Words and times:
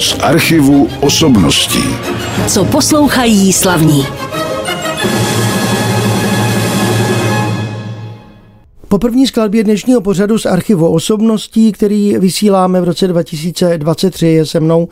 z 0.00 0.18
archivu 0.22 0.88
osobností. 1.00 1.84
Co 2.46 2.64
poslouchají 2.64 3.52
slavní. 3.52 4.06
Po 8.88 8.98
první 8.98 9.26
skladbě 9.26 9.64
dnešního 9.64 10.00
pořadu 10.00 10.38
z 10.38 10.46
archivu 10.46 10.88
osobností, 10.88 11.72
který 11.72 12.18
vysíláme 12.18 12.80
v 12.80 12.84
roce 12.84 13.08
2023, 13.08 14.26
je 14.26 14.46
se 14.46 14.60
mnou 14.60 14.88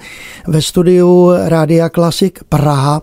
ve 0.46 0.62
studiu 0.62 1.32
Rádia 1.44 1.88
Klasik 1.88 2.38
Praha 2.48 3.02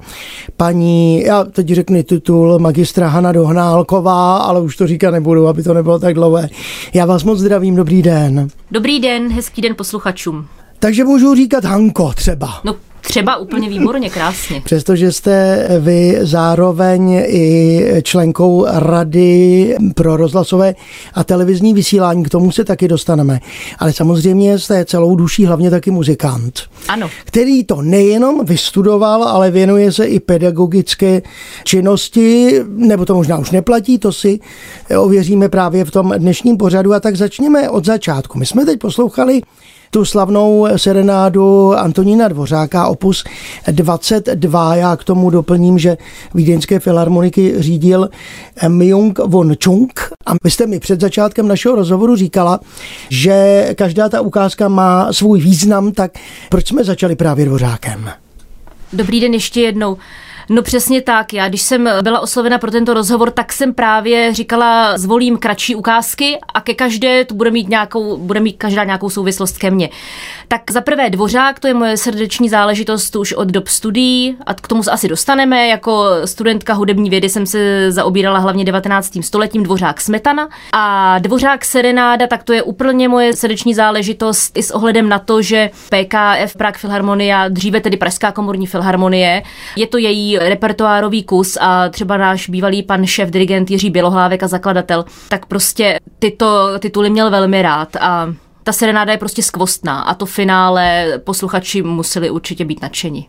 paní, 0.57 1.21
já 1.21 1.43
teď 1.43 1.67
řeknu 1.67 2.03
titul, 2.03 2.59
magistra 2.59 3.07
Hana 3.07 3.31
Dohnálková, 3.31 4.37
ale 4.37 4.61
už 4.61 4.77
to 4.77 4.87
říkat 4.87 5.11
nebudu, 5.11 5.47
aby 5.47 5.63
to 5.63 5.73
nebylo 5.73 5.99
tak 5.99 6.13
dlouhé. 6.13 6.49
Já 6.93 7.05
vás 7.05 7.23
moc 7.23 7.39
zdravím, 7.39 7.75
dobrý 7.75 8.01
den. 8.01 8.47
Dobrý 8.71 8.99
den, 8.99 9.31
hezký 9.31 9.61
den 9.61 9.75
posluchačům. 9.75 10.47
Takže 10.85 11.03
můžu 11.03 11.35
říkat 11.35 11.65
Hanko 11.65 12.13
třeba. 12.13 12.61
No 12.63 12.75
Třeba 13.01 13.37
úplně 13.37 13.69
výborně, 13.69 14.09
krásně. 14.09 14.61
Přestože 14.65 15.11
jste 15.11 15.67
vy 15.79 16.17
zároveň 16.21 17.23
i 17.27 17.85
členkou 18.03 18.65
Rady 18.69 19.75
pro 19.95 20.17
rozhlasové 20.17 20.75
a 21.13 21.23
televizní 21.23 21.73
vysílání, 21.73 22.23
k 22.23 22.29
tomu 22.29 22.51
se 22.51 22.63
taky 22.63 22.87
dostaneme. 22.87 23.39
Ale 23.79 23.93
samozřejmě 23.93 24.59
jste 24.59 24.85
celou 24.85 25.15
duší 25.15 25.45
hlavně 25.45 25.69
taky 25.69 25.91
muzikant. 25.91 26.61
Ano. 26.87 27.09
Který 27.25 27.63
to 27.63 27.81
nejenom 27.81 28.45
vystudoval, 28.45 29.23
ale 29.23 29.51
věnuje 29.51 29.91
se 29.91 30.05
i 30.05 30.19
pedagogické 30.19 31.21
činnosti, 31.63 32.59
nebo 32.67 33.05
to 33.05 33.15
možná 33.15 33.37
už 33.37 33.51
neplatí, 33.51 33.97
to 33.97 34.13
si 34.13 34.39
ověříme 34.97 35.49
právě 35.49 35.85
v 35.85 35.91
tom 35.91 36.13
dnešním 36.17 36.57
pořadu. 36.57 36.93
A 36.93 36.99
tak 36.99 37.15
začněme 37.15 37.69
od 37.69 37.85
začátku. 37.85 38.39
My 38.39 38.45
jsme 38.45 38.65
teď 38.65 38.79
poslouchali 38.79 39.41
tu 39.91 40.05
slavnou 40.05 40.67
serenádu 40.75 41.73
Antonína 41.73 42.27
Dvořáka, 42.27 42.87
opus 42.87 43.23
22. 43.71 44.75
Já 44.75 44.95
k 44.95 45.03
tomu 45.03 45.29
doplním, 45.29 45.79
že 45.79 45.97
Vídeňské 46.33 46.79
filharmoniky 46.79 47.53
řídil 47.57 48.09
Myung 48.67 49.19
von 49.25 49.55
Chung 49.63 49.99
a 50.25 50.33
vy 50.43 50.51
jste 50.51 50.67
mi 50.67 50.79
před 50.79 51.01
začátkem 51.01 51.47
našeho 51.47 51.75
rozhovoru 51.75 52.15
říkala, 52.15 52.59
že 53.09 53.69
každá 53.77 54.09
ta 54.09 54.21
ukázka 54.21 54.67
má 54.67 55.13
svůj 55.13 55.41
význam, 55.41 55.91
tak 55.91 56.11
proč 56.49 56.67
jsme 56.67 56.83
začali 56.83 57.15
právě 57.15 57.45
Dvořákem? 57.45 58.09
Dobrý 58.93 59.19
den 59.19 59.33
ještě 59.33 59.61
jednou. 59.61 59.97
No 60.49 60.61
přesně 60.61 61.01
tak. 61.01 61.33
Já, 61.33 61.49
když 61.49 61.61
jsem 61.61 61.89
byla 62.01 62.19
oslovena 62.19 62.57
pro 62.57 62.71
tento 62.71 62.93
rozhovor, 62.93 63.31
tak 63.31 63.53
jsem 63.53 63.73
právě 63.73 64.33
říkala, 64.33 64.97
zvolím 64.97 65.37
kratší 65.37 65.75
ukázky 65.75 66.39
a 66.53 66.61
ke 66.61 66.73
každé 66.73 67.25
to 67.25 67.35
bude 67.35 67.51
mít 67.51 67.69
nějakou, 67.69 68.17
bude 68.17 68.39
mít 68.39 68.53
každá 68.53 68.83
nějakou 68.83 69.09
souvislost 69.09 69.57
ke 69.57 69.71
mně. 69.71 69.89
Tak 70.47 70.71
za 70.71 70.81
prvé 70.81 71.09
dvořák, 71.09 71.59
to 71.59 71.67
je 71.67 71.73
moje 71.73 71.97
srdeční 71.97 72.49
záležitost 72.49 73.15
už 73.15 73.33
od 73.33 73.47
dob 73.47 73.67
studií 73.67 74.37
a 74.45 74.53
k 74.53 74.67
tomu 74.67 74.83
se 74.83 74.91
asi 74.91 75.07
dostaneme. 75.07 75.67
Jako 75.67 76.05
studentka 76.25 76.73
hudební 76.73 77.09
vědy 77.09 77.29
jsem 77.29 77.45
se 77.45 77.91
zaobírala 77.91 78.39
hlavně 78.39 78.65
19. 78.65 79.17
stoletím 79.21 79.63
dvořák 79.63 80.01
Smetana 80.01 80.49
a 80.73 81.19
dvořák 81.19 81.65
Serenáda, 81.65 82.27
tak 82.27 82.43
to 82.43 82.53
je 82.53 82.63
úplně 82.63 83.09
moje 83.09 83.33
srdeční 83.33 83.73
záležitost 83.73 84.57
i 84.57 84.63
s 84.63 84.71
ohledem 84.71 85.09
na 85.09 85.19
to, 85.19 85.41
že 85.41 85.69
PKF 85.89 86.55
Prague 86.57 86.79
Filharmonia, 86.79 87.47
dříve 87.47 87.81
tedy 87.81 87.97
Pražská 87.97 88.31
komorní 88.31 88.67
filharmonie, 88.67 89.43
je 89.75 89.87
to 89.87 89.97
její 89.97 90.34
repertoárový 90.39 91.23
kus 91.23 91.57
a 91.61 91.89
třeba 91.89 92.17
náš 92.17 92.49
bývalý 92.49 92.83
pan 92.83 93.05
šéf 93.05 93.29
dirigent 93.29 93.71
Jiří 93.71 93.89
Bělohlávek 93.89 94.43
a 94.43 94.47
zakladatel, 94.47 95.05
tak 95.29 95.45
prostě 95.45 95.99
tyto 96.19 96.79
tituly 96.79 97.09
měl 97.09 97.31
velmi 97.31 97.61
rád 97.61 97.95
a 97.95 98.33
ta 98.63 98.71
serenáda 98.71 99.11
je 99.11 99.17
prostě 99.17 99.43
skvostná 99.43 100.01
a 100.01 100.13
to 100.13 100.25
finále 100.25 101.13
posluchači 101.23 101.81
museli 101.81 102.29
určitě 102.29 102.65
být 102.65 102.81
nadšeni. 102.81 103.27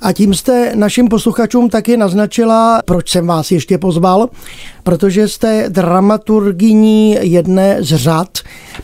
A 0.00 0.12
tím 0.12 0.34
jste 0.34 0.72
našim 0.74 1.08
posluchačům 1.08 1.68
taky 1.68 1.96
naznačila, 1.96 2.80
proč 2.84 3.10
jsem 3.10 3.26
vás 3.26 3.50
ještě 3.50 3.78
pozval, 3.78 4.28
protože 4.82 5.28
jste 5.28 5.64
dramaturgyní 5.68 7.18
jedné 7.20 7.76
z 7.80 7.96
řad 7.96 8.28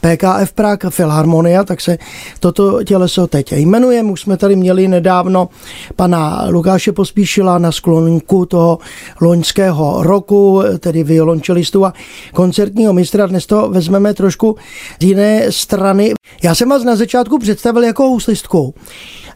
PKF 0.00 0.52
Prague 0.54 0.90
Filharmonia, 0.90 1.64
tak 1.64 1.80
se 1.80 1.98
toto 2.40 2.84
těleso 2.84 3.26
teď 3.26 3.52
jmenuje. 3.52 4.02
Už 4.02 4.20
jsme 4.20 4.36
tady 4.36 4.56
měli 4.56 4.88
nedávno 4.88 5.48
pana 5.96 6.44
Lukáše 6.48 6.92
Pospíšila 6.92 7.58
na 7.58 7.72
sklonku 7.72 8.46
toho 8.46 8.78
loňského 9.20 10.02
roku, 10.02 10.62
tedy 10.78 11.04
violončelistu 11.04 11.84
a 11.86 11.92
koncertního 12.34 12.92
mistra. 12.92 13.26
Dnes 13.26 13.46
to 13.46 13.68
vezmeme 13.70 14.14
trošku 14.14 14.56
z 15.00 15.04
jiné 15.04 15.52
strany. 15.52 16.12
Já 16.42 16.54
jsem 16.54 16.68
vás 16.68 16.84
na 16.84 16.96
začátku 16.96 17.38
představil 17.38 17.84
jako 17.84 18.02
houslistku, 18.02 18.74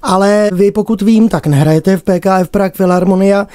ale 0.05 0.51
vy 0.53 0.71
pokud 0.71 1.03
vím, 1.03 1.29
tak 1.29 1.47
nehrajete 1.47 1.97
v 1.97 2.03
PKF 2.03 2.49
Prague 2.51 2.77
Filharmonia 2.77 3.47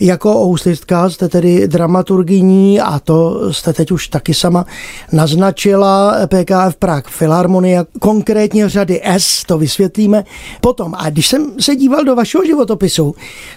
jako 0.00 0.32
houslistka, 0.32 1.10
jste 1.10 1.28
tedy 1.28 1.68
dramaturgyní 1.68 2.80
a 2.80 2.98
to 2.98 3.48
jste 3.52 3.72
teď 3.72 3.90
už 3.90 4.08
taky 4.08 4.34
sama 4.34 4.66
naznačila 5.12 6.14
PKF 6.26 6.76
Prague 6.78 7.10
Filharmonia, 7.10 7.84
konkrétně 8.00 8.68
řady 8.68 9.00
S, 9.04 9.44
to 9.44 9.58
vysvětlíme 9.58 10.24
potom. 10.60 10.94
A 10.98 11.10
když 11.10 11.28
jsem 11.28 11.60
se 11.60 11.76
díval 11.76 12.04
do 12.04 12.16
vašeho 12.16 12.44
životopisu, 12.44 13.14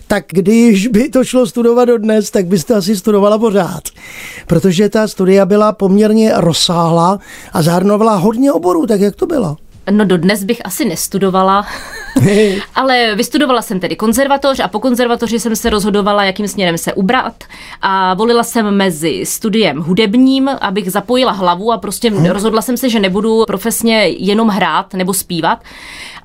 tak 0.08 0.24
když 0.28 0.88
by 0.88 1.10
to 1.10 1.24
šlo 1.24 1.48
studovat 1.48 1.86
do 1.86 1.98
dnes, 1.98 2.32
tak 2.32 2.46
byste 2.46 2.76
asi 2.76 2.96
studovala 2.96 3.38
pořád. 3.38 3.84
Protože 4.48 4.90
ta 4.90 5.08
studia 5.08 5.46
byla 5.46 5.72
poměrně 5.72 6.32
rozsáhlá 6.36 7.20
a 7.54 7.62
zahrnovala 7.62 8.16
hodně 8.16 8.52
oborů, 8.52 8.88
tak 8.88 9.02
jak 9.02 9.16
to 9.16 9.26
bylo? 9.26 9.58
No 9.92 10.06
dodnes 10.06 10.44
bych 10.44 10.66
asi 10.66 10.86
nestudovala, 10.86 11.68
ale 12.76 13.16
vystudovala 13.16 13.62
jsem 13.62 13.80
tedy 13.80 13.96
konzervatoř 13.96 14.60
a 14.60 14.68
po 14.68 14.80
konzervatoři 14.80 15.40
jsem 15.40 15.56
se 15.56 15.70
rozhodovala, 15.70 16.24
jakým 16.24 16.48
směrem 16.48 16.78
se 16.78 16.94
ubrat 16.94 17.44
a 17.82 18.14
volila 18.14 18.44
jsem 18.44 18.72
mezi 18.72 19.26
studiem 19.26 19.82
hudebním, 19.82 20.50
abych 20.62 20.92
zapojila 20.92 21.32
hlavu 21.32 21.72
a 21.72 21.78
prostě 21.78 22.10
hmm. 22.12 22.26
rozhodla 22.26 22.62
jsem 22.62 22.78
se, 22.78 22.90
že 22.90 23.00
nebudu 23.00 23.44
profesně 23.48 24.08
jenom 24.08 24.48
hrát 24.48 24.94
nebo 24.94 25.14
zpívat 25.14 25.64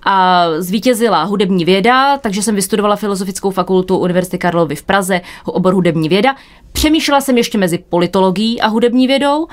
a 0.04 0.47
zvítězila 0.59 1.25
hudební 1.25 1.65
věda, 1.65 2.19
takže 2.19 2.42
jsem 2.42 2.54
vystudovala 2.54 2.97
Filozofickou 2.97 3.50
fakultu 3.50 3.98
Univerzity 3.98 4.38
Karlovy 4.38 4.76
v 4.76 4.82
Praze, 4.82 5.20
obor 5.44 5.75
hudební 5.75 6.09
věda. 6.09 6.37
Přemýšlela 6.72 7.20
jsem 7.20 7.37
ještě 7.37 7.59
mezi 7.59 7.78
politologií 7.78 8.60
a 8.60 8.66
hudební 8.66 9.06
vědou 9.06 9.47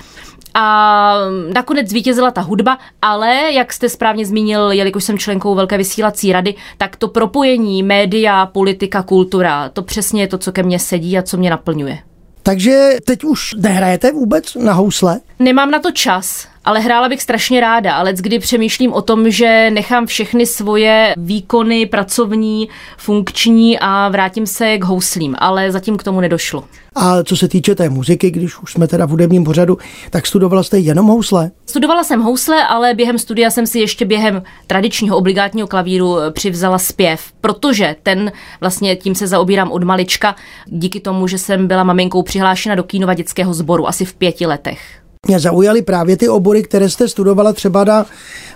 a 0.53 1.15
nakonec 1.53 1.89
zvítězila 1.89 2.31
ta 2.31 2.41
hudba, 2.41 2.77
ale 3.01 3.51
jak 3.51 3.73
jste 3.73 3.89
správně 3.89 4.25
zmínil, 4.25 4.71
jelikož 4.71 5.03
jsem 5.03 5.17
členkou 5.17 5.55
Velké 5.55 5.77
vysílací 5.77 6.31
rady, 6.31 6.55
tak 6.77 6.95
to 6.95 7.07
propojení 7.07 7.83
média, 7.83 8.45
politika, 8.45 9.03
kultura, 9.03 9.69
to 9.69 9.81
přesně 9.81 10.23
je 10.23 10.27
to, 10.27 10.37
co 10.37 10.51
ke 10.51 10.63
mně 10.63 10.79
sedí 10.79 11.17
a 11.17 11.21
co 11.21 11.37
mě 11.37 11.49
naplňuje. 11.49 11.99
Takže 12.43 12.89
teď 13.05 13.23
už 13.23 13.53
nehrajete 13.57 14.11
vůbec 14.11 14.55
na 14.55 14.73
housle? 14.73 15.19
Nemám 15.39 15.71
na 15.71 15.79
to 15.79 15.91
čas, 15.91 16.47
ale 16.71 16.79
hrála 16.79 17.09
bych 17.09 17.21
strašně 17.21 17.59
ráda, 17.59 17.95
ale 17.95 18.13
kdy 18.13 18.39
přemýšlím 18.39 18.93
o 18.93 19.01
tom, 19.01 19.31
že 19.31 19.69
nechám 19.73 20.05
všechny 20.05 20.45
svoje 20.45 21.13
výkony 21.17 21.85
pracovní, 21.85 22.69
funkční 22.97 23.79
a 23.79 24.09
vrátím 24.09 24.45
se 24.45 24.77
k 24.77 24.83
houslím, 24.83 25.35
ale 25.39 25.71
zatím 25.71 25.97
k 25.97 26.03
tomu 26.03 26.21
nedošlo. 26.21 26.63
A 26.95 27.23
co 27.23 27.37
se 27.37 27.47
týče 27.47 27.75
té 27.75 27.89
muziky, 27.89 28.31
když 28.31 28.59
už 28.59 28.71
jsme 28.71 28.87
teda 28.87 29.05
v 29.05 29.09
hudebním 29.09 29.43
pořadu, 29.43 29.77
tak 30.09 30.27
studovala 30.27 30.63
jste 30.63 30.79
jenom 30.79 31.07
housle? 31.07 31.51
Studovala 31.65 32.03
jsem 32.03 32.21
housle, 32.21 32.67
ale 32.67 32.93
během 32.93 33.17
studia 33.19 33.49
jsem 33.49 33.67
si 33.67 33.79
ještě 33.79 34.05
během 34.05 34.43
tradičního 34.67 35.17
obligátního 35.17 35.67
klavíru 35.67 36.19
eh, 36.19 36.31
přivzala 36.31 36.77
zpěv, 36.77 37.21
protože 37.41 37.95
ten 38.03 38.31
vlastně 38.61 38.95
tím 38.95 39.15
se 39.15 39.27
zaobírám 39.27 39.71
od 39.71 39.83
malička, 39.83 40.35
díky 40.65 40.99
tomu, 40.99 41.27
že 41.27 41.37
jsem 41.37 41.67
byla 41.67 41.83
maminkou 41.83 42.23
přihlášena 42.23 42.75
do 42.75 42.83
kínova 42.83 43.13
dětského 43.13 43.53
sboru 43.53 43.87
asi 43.87 44.05
v 44.05 44.13
pěti 44.13 44.45
letech. 44.45 45.00
Mě 45.27 45.39
zaujaly 45.39 45.81
právě 45.81 46.17
ty 46.17 46.29
obory, 46.29 46.63
které 46.63 46.89
jste 46.89 47.07
studovala 47.07 47.53
třeba 47.53 47.83
na 47.83 48.05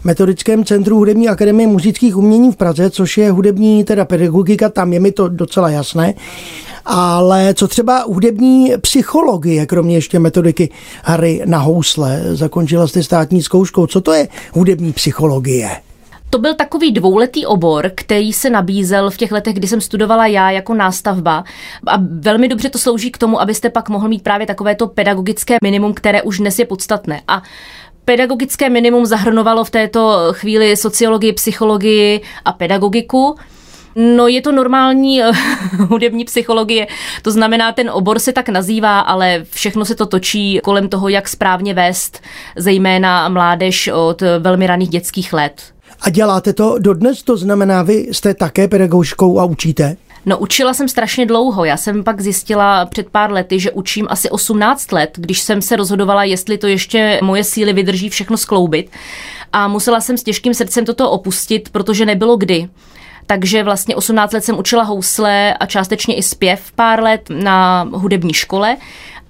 Metodickém 0.04 0.66
centru 0.66 0.98
hudební 0.98 1.30
akademie 1.30 1.68
muzických 1.68 2.18
umění 2.18 2.52
v 2.52 2.56
Praze, 2.56 2.90
což 2.90 3.18
je 3.18 3.32
hudební 3.32 3.84
teda 3.84 4.06
pedagogika, 4.06 4.70
tam 4.70 4.94
je 4.94 5.00
mi 5.00 5.12
to 5.12 5.28
docela 5.28 5.70
jasné. 5.70 6.14
Ale 6.86 7.54
co 7.54 7.68
třeba 7.68 8.04
hudební 8.04 8.74
psychologie, 8.82 9.66
kromě 9.66 9.96
ještě 9.96 10.20
metodiky 10.20 10.70
hry 11.04 11.42
na 11.46 11.58
housle, 11.58 12.22
zakončila 12.32 12.88
jste 12.88 13.04
státní 13.04 13.44
zkouškou. 13.44 13.88
Co 13.88 14.02
to 14.02 14.14
je 14.14 14.28
hudební 14.54 14.94
psychologie? 14.94 15.70
To 16.30 16.40
byl 16.40 16.54
takový 16.54 16.92
dvouletý 16.92 17.46
obor, 17.46 17.92
který 17.96 18.34
se 18.34 18.50
nabízel 18.50 19.10
v 19.10 19.18
těch 19.18 19.32
letech, 19.32 19.54
kdy 19.54 19.68
jsem 19.68 19.82
studovala 19.82 20.28
já 20.28 20.52
jako 20.52 20.74
nástavba. 20.74 21.44
A 21.88 21.98
velmi 22.20 22.48
dobře 22.48 22.70
to 22.70 22.80
slouží 22.80 23.12
k 23.12 23.18
tomu, 23.18 23.42
abyste 23.42 23.70
pak 23.70 23.90
mohl 23.90 24.08
mít 24.08 24.24
právě 24.24 24.48
takovéto 24.48 24.88
pedagogické 24.88 25.58
minimum, 25.64 25.94
které 25.94 26.22
už 26.22 26.38
dnes 26.38 26.60
je 26.60 26.66
podstatné. 26.66 27.22
A 27.28 27.44
pedagogické 28.06 28.70
minimum 28.70 29.06
zahrnovalo 29.06 29.64
v 29.64 29.70
této 29.70 30.28
chvíli 30.32 30.78
sociologii, 30.78 31.34
psychologii 31.34 32.22
a 32.46 32.54
pedagogiku. 32.54 33.36
No 33.96 34.28
je 34.28 34.42
to 34.42 34.52
normální 34.52 35.24
eh, 35.24 35.32
hudební 35.78 36.26
psychologie, 36.26 36.88
to 37.22 37.32
znamená, 37.32 37.72
ten 37.72 37.90
obor 37.90 38.20
se 38.20 38.34
tak 38.34 38.50
nazývá, 38.50 39.00
ale 39.00 39.46
všechno 39.52 39.86
se 39.86 39.96
to 39.96 40.06
točí 40.06 40.60
kolem 40.64 40.90
toho, 40.90 41.10
jak 41.10 41.28
správně 41.28 41.74
vést, 41.74 42.22
zejména 42.56 43.30
mládež 43.30 43.88
od 43.94 44.24
velmi 44.40 44.68
raných 44.68 44.90
dětských 44.90 45.34
let. 45.34 45.75
A 46.02 46.10
děláte 46.10 46.54
to 46.54 46.76
dodnes? 46.80 47.24
To 47.24 47.38
znamená, 47.38 47.84
vy 47.84 48.08
jste 48.12 48.34
také 48.34 48.68
pedagogškou 48.68 49.40
a 49.40 49.46
učíte? 49.46 49.98
No 50.26 50.38
učila 50.38 50.74
jsem 50.74 50.88
strašně 50.88 51.26
dlouho. 51.26 51.66
Já 51.66 51.78
jsem 51.78 52.04
pak 52.04 52.22
zjistila 52.22 52.86
před 52.86 53.10
pár 53.10 53.32
lety, 53.32 53.60
že 53.60 53.72
učím 53.72 54.08
asi 54.10 54.30
18 54.30 54.92
let, 54.92 55.10
když 55.16 55.40
jsem 55.40 55.62
se 55.62 55.76
rozhodovala, 55.76 56.24
jestli 56.24 56.58
to 56.58 56.68
ještě 56.68 57.20
moje 57.24 57.44
síly 57.44 57.74
vydrží 57.74 58.10
všechno 58.10 58.38
skloubit. 58.38 58.90
A 59.54 59.68
musela 59.68 60.02
jsem 60.02 60.18
s 60.18 60.24
těžkým 60.24 60.54
srdcem 60.54 60.86
toto 60.86 61.12
opustit, 61.12 61.70
protože 61.70 62.06
nebylo 62.06 62.38
kdy. 62.38 62.70
Takže 63.26 63.64
vlastně 63.64 63.96
18 63.96 64.34
let 64.34 64.44
jsem 64.44 64.60
učila 64.60 64.84
housle 64.84 65.54
a 65.54 65.66
částečně 65.66 66.16
i 66.16 66.24
zpěv 66.24 66.72
pár 66.76 67.04
let 67.04 67.22
na 67.30 67.90
hudební 67.94 68.34
škole. 68.34 68.78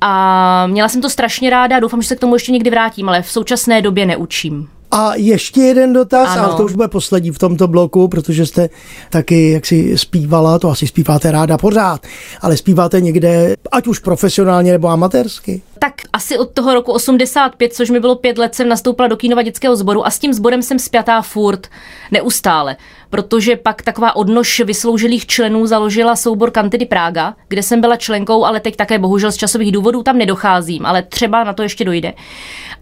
A 0.01 0.67
měla 0.67 0.89
jsem 0.89 1.01
to 1.01 1.09
strašně 1.09 1.49
ráda, 1.49 1.79
doufám, 1.79 2.01
že 2.01 2.07
se 2.07 2.15
k 2.15 2.19
tomu 2.19 2.35
ještě 2.35 2.51
někdy 2.51 2.69
vrátím, 2.69 3.09
ale 3.09 3.21
v 3.21 3.31
současné 3.31 3.81
době 3.81 4.05
neučím. 4.05 4.69
A 4.97 5.15
ještě 5.15 5.61
jeden 5.61 5.93
dotaz, 5.93 6.27
Ano. 6.29 6.43
ale 6.43 6.57
to 6.57 6.63
už 6.65 6.73
bude 6.73 6.87
poslední 6.87 7.31
v 7.31 7.39
tomto 7.39 7.67
bloku, 7.67 8.07
protože 8.07 8.45
jste 8.45 8.69
taky 9.09 9.51
jaksi 9.51 9.97
zpívala, 9.97 10.59
to 10.59 10.69
asi 10.69 10.87
zpíváte 10.87 11.31
ráda 11.31 11.57
pořád, 11.57 12.01
ale 12.41 12.57
zpíváte 12.57 13.01
někde, 13.01 13.55
ať 13.71 13.87
už 13.87 13.99
profesionálně 13.99 14.71
nebo 14.71 14.87
amatérsky. 14.87 15.61
Tak 15.79 15.93
asi 16.13 16.37
od 16.37 16.51
toho 16.51 16.73
roku 16.73 16.91
85, 16.91 17.73
což 17.73 17.89
mi 17.89 17.99
bylo 17.99 18.15
pět 18.15 18.37
let, 18.37 18.55
jsem 18.55 18.69
nastoupila 18.69 19.07
do 19.07 19.17
Kínova 19.17 19.41
dětského 19.41 19.75
sboru 19.75 20.05
a 20.05 20.09
s 20.09 20.19
tím 20.19 20.33
sborem 20.33 20.61
jsem 20.61 20.79
spjatá 20.79 21.21
furt 21.21 21.67
neustále, 22.11 22.75
protože 23.09 23.55
pak 23.55 23.81
taková 23.81 24.15
odnož 24.15 24.59
vysloužilých 24.59 25.25
členů 25.25 25.67
založila 25.67 26.15
soubor 26.15 26.51
Kantidy 26.51 26.85
Praga, 26.85 27.35
kde 27.47 27.63
jsem 27.63 27.81
byla 27.81 27.95
členkou, 27.95 28.45
ale 28.45 28.59
teď 28.59 28.75
také 28.75 28.99
bohužel 28.99 29.31
z 29.31 29.35
časových 29.35 29.71
důvodů 29.71 30.03
tam 30.03 30.17
nedocházím, 30.17 30.85
ale 30.85 31.03
třeba 31.03 31.43
na 31.43 31.53
to 31.53 31.63
ještě 31.63 31.85
dojde. 31.85 32.13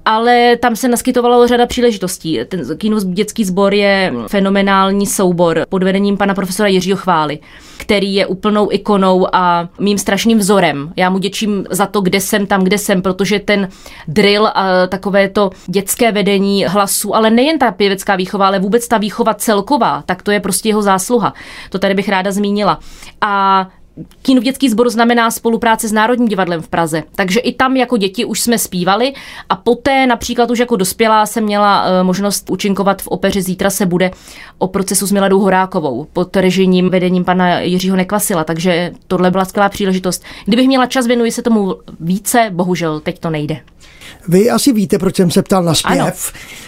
Ale 0.06 0.58
tam 0.58 0.76
se 0.76 0.88
naskytovalo 0.88 1.48
řada 1.48 1.66
příležitostí. 1.66 2.40
Ten 2.48 2.78
Kínův 2.78 3.06
dětský 3.06 3.46
sbor 3.46 3.74
je 3.74 4.14
fenomenální 4.28 5.08
soubor 5.08 5.66
pod 5.70 5.84
vedením 5.84 6.18
pana 6.18 6.34
profesora 6.34 6.70
Jiřího 6.70 6.98
Chvály, 6.98 7.40
který 7.78 8.16
je 8.16 8.26
úplnou 8.26 8.72
ikonou 8.72 9.28
a 9.36 9.70
mým 9.80 9.98
strašným 9.98 10.38
vzorem. 10.38 10.94
Já 10.96 11.10
mu 11.10 11.18
děčím 11.18 11.66
za 11.70 11.86
to, 11.86 12.02
kde 12.02 12.22
jsem, 12.22 12.48
tam, 12.48 12.64
kde 12.64 12.78
jsem, 12.84 13.02
protože 13.02 13.40
ten 13.40 13.70
drill 14.08 14.48
a 14.48 14.88
takové 14.88 15.30
to 15.30 15.50
dětské 15.68 16.12
vedení 16.12 16.66
hlasu, 16.66 17.16
ale 17.16 17.30
nejen 17.30 17.60
ta 17.60 17.72
pěvecká 17.72 18.16
výchova, 18.16 18.48
ale 18.48 18.60
vůbec 18.60 18.88
ta 18.88 18.98
výchova 18.98 19.34
celková, 19.34 20.04
tak 20.06 20.22
to 20.22 20.32
je 20.32 20.40
prostě 20.40 20.70
jeho 20.70 20.82
zásluha. 20.82 21.34
To 21.70 21.80
tady 21.80 21.94
bych 21.94 22.10
ráda 22.10 22.32
zmínila. 22.32 22.80
A 23.22 23.68
Kínův 24.22 24.44
dětský 24.44 24.70
sbor 24.70 24.90
znamená 24.90 25.32
spolupráce 25.32 25.88
s 25.88 25.92
Národním 25.92 26.28
divadlem 26.28 26.62
v 26.62 26.68
Praze. 26.68 27.04
Takže 27.16 27.40
i 27.40 27.54
tam 27.54 27.78
jako 27.78 27.98
děti 27.98 28.26
už 28.26 28.40
jsme 28.40 28.58
zpívali 28.58 29.14
a 29.50 29.56
poté 29.56 30.08
například 30.08 30.52
už 30.52 30.60
jako 30.60 30.76
dospělá 30.76 31.26
jsem 31.26 31.44
měla 31.44 31.86
eh, 31.86 32.04
možnost 32.04 32.50
účinkovat 32.50 33.02
v 33.02 33.08
opeře 33.08 33.42
Zítra 33.42 33.70
se 33.70 33.86
bude 33.86 34.12
o 34.58 34.68
procesu 34.68 35.08
s 35.08 35.12
Miladou 35.12 35.40
Horákovou 35.40 36.08
pod 36.14 36.36
režijním 36.36 36.90
vedením 36.90 37.26
pana 37.26 37.60
Jiřího 37.60 37.96
Nekvasila. 37.96 38.44
Takže 38.44 38.92
tohle 39.08 39.32
byla 39.32 39.46
skvělá 39.46 39.70
příležitost. 39.70 40.24
Kdybych 40.46 40.68
měla 40.68 40.86
čas, 40.86 41.08
věnuji 41.08 41.32
se 41.32 41.42
tomu 41.42 41.76
více, 42.00 42.50
bohužel 42.54 43.00
teď 43.00 43.20
to 43.20 43.30
nejde. 43.30 43.60
Vy 44.28 44.50
asi 44.50 44.74
víte, 44.74 45.00
proč 45.00 45.16
jsem 45.16 45.32
se 45.32 45.42
ptal 45.44 45.64
na 45.64 45.74
zpěv, 45.74 46.00
Ano. 46.00 46.12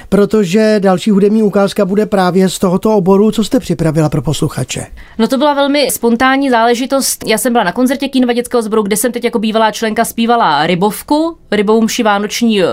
protože 0.10 0.80
další 0.80 1.12
hudební 1.12 1.44
ukázka 1.44 1.86
bude 1.86 2.06
právě 2.06 2.50
z 2.50 2.60
tohoto 2.60 2.96
oboru, 2.96 3.32
co 3.32 3.44
jste 3.44 3.60
připravila 3.60 4.10
pro 4.10 4.22
posluchače. 4.22 4.86
No 5.18 5.28
to 5.28 5.38
byla 5.38 5.54
velmi 5.54 5.92
spontánní 5.92 6.50
záležitost. 6.50 7.28
Já 7.28 7.38
jsem 7.38 7.54
byla 7.54 7.64
na 7.64 7.72
koncertě 7.72 8.08
Kínova 8.08 8.34
dětského 8.34 8.62
sboru, 8.62 8.82
kde 8.84 8.98
jsem 8.98 9.12
teď 9.12 9.24
jako 9.24 9.40
bývalá 9.40 9.72
členka 9.72 10.06
zpívala 10.06 10.68
Rybovku, 10.68 11.38
Rybovou 11.52 11.82
mši 11.82 12.04
vánoční 12.04 12.62
eh, 12.64 12.68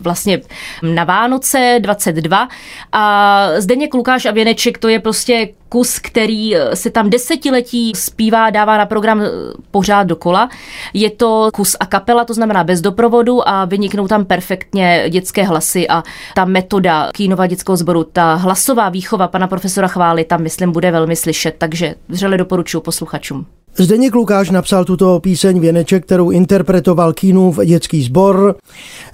vlastně 0.00 0.40
na 0.82 1.04
Vánoce 1.04 1.76
22 1.80 2.48
a 2.92 3.46
Zdeněk 3.58 3.94
Lukáš 3.94 4.26
a 4.26 4.30
Věneček, 4.30 4.78
to 4.78 4.88
je 4.88 5.00
prostě 5.00 5.48
kus, 5.72 5.98
který 5.98 6.56
eh, 6.56 6.76
se 6.76 6.90
tam 6.90 7.10
desetiletí 7.10 7.92
zpívá, 7.96 8.50
dává 8.50 8.78
na 8.78 8.86
program 8.86 9.20
eh, 9.22 9.28
pořád 9.70 10.02
dokola. 10.02 10.48
Je 10.94 11.10
to 11.10 11.50
kus 11.54 11.76
a 11.80 11.86
kapela, 11.86 12.24
to 12.24 12.34
znamená 12.34 12.64
bez 12.64 12.80
doprovodu 12.80 13.48
a 13.48 13.64
vyniknou 13.64 14.08
tam 14.08 14.24
perfektně 14.24 15.04
dětské 15.08 15.44
hlasy 15.44 15.88
a 15.88 16.02
ta 16.34 16.44
metoda 16.44 17.10
Kínova 17.14 17.46
dětského 17.46 17.76
sboru, 17.76 18.04
ta 18.04 18.34
hlasová 18.34 18.88
výchova 18.88 19.28
pana 19.28 19.46
profesora 19.46 19.88
Chvály 19.88 20.24
tam, 20.24 20.42
myslím, 20.42 20.72
bude 20.72 20.90
velmi 20.90 21.16
slyšet, 21.16 21.54
takže 21.58 21.94
vřele 22.08 22.36
doporučuji 22.36 22.80
posluchačům. 22.80 23.46
Zdeněk 23.76 24.14
Lukáš 24.14 24.50
napsal 24.50 24.84
tuto 24.84 25.20
píseň 25.20 25.60
Věneček, 25.60 26.04
kterou 26.04 26.30
interpretoval 26.30 27.12
Kínův 27.12 27.58
dětský 27.64 28.02
sbor 28.02 28.54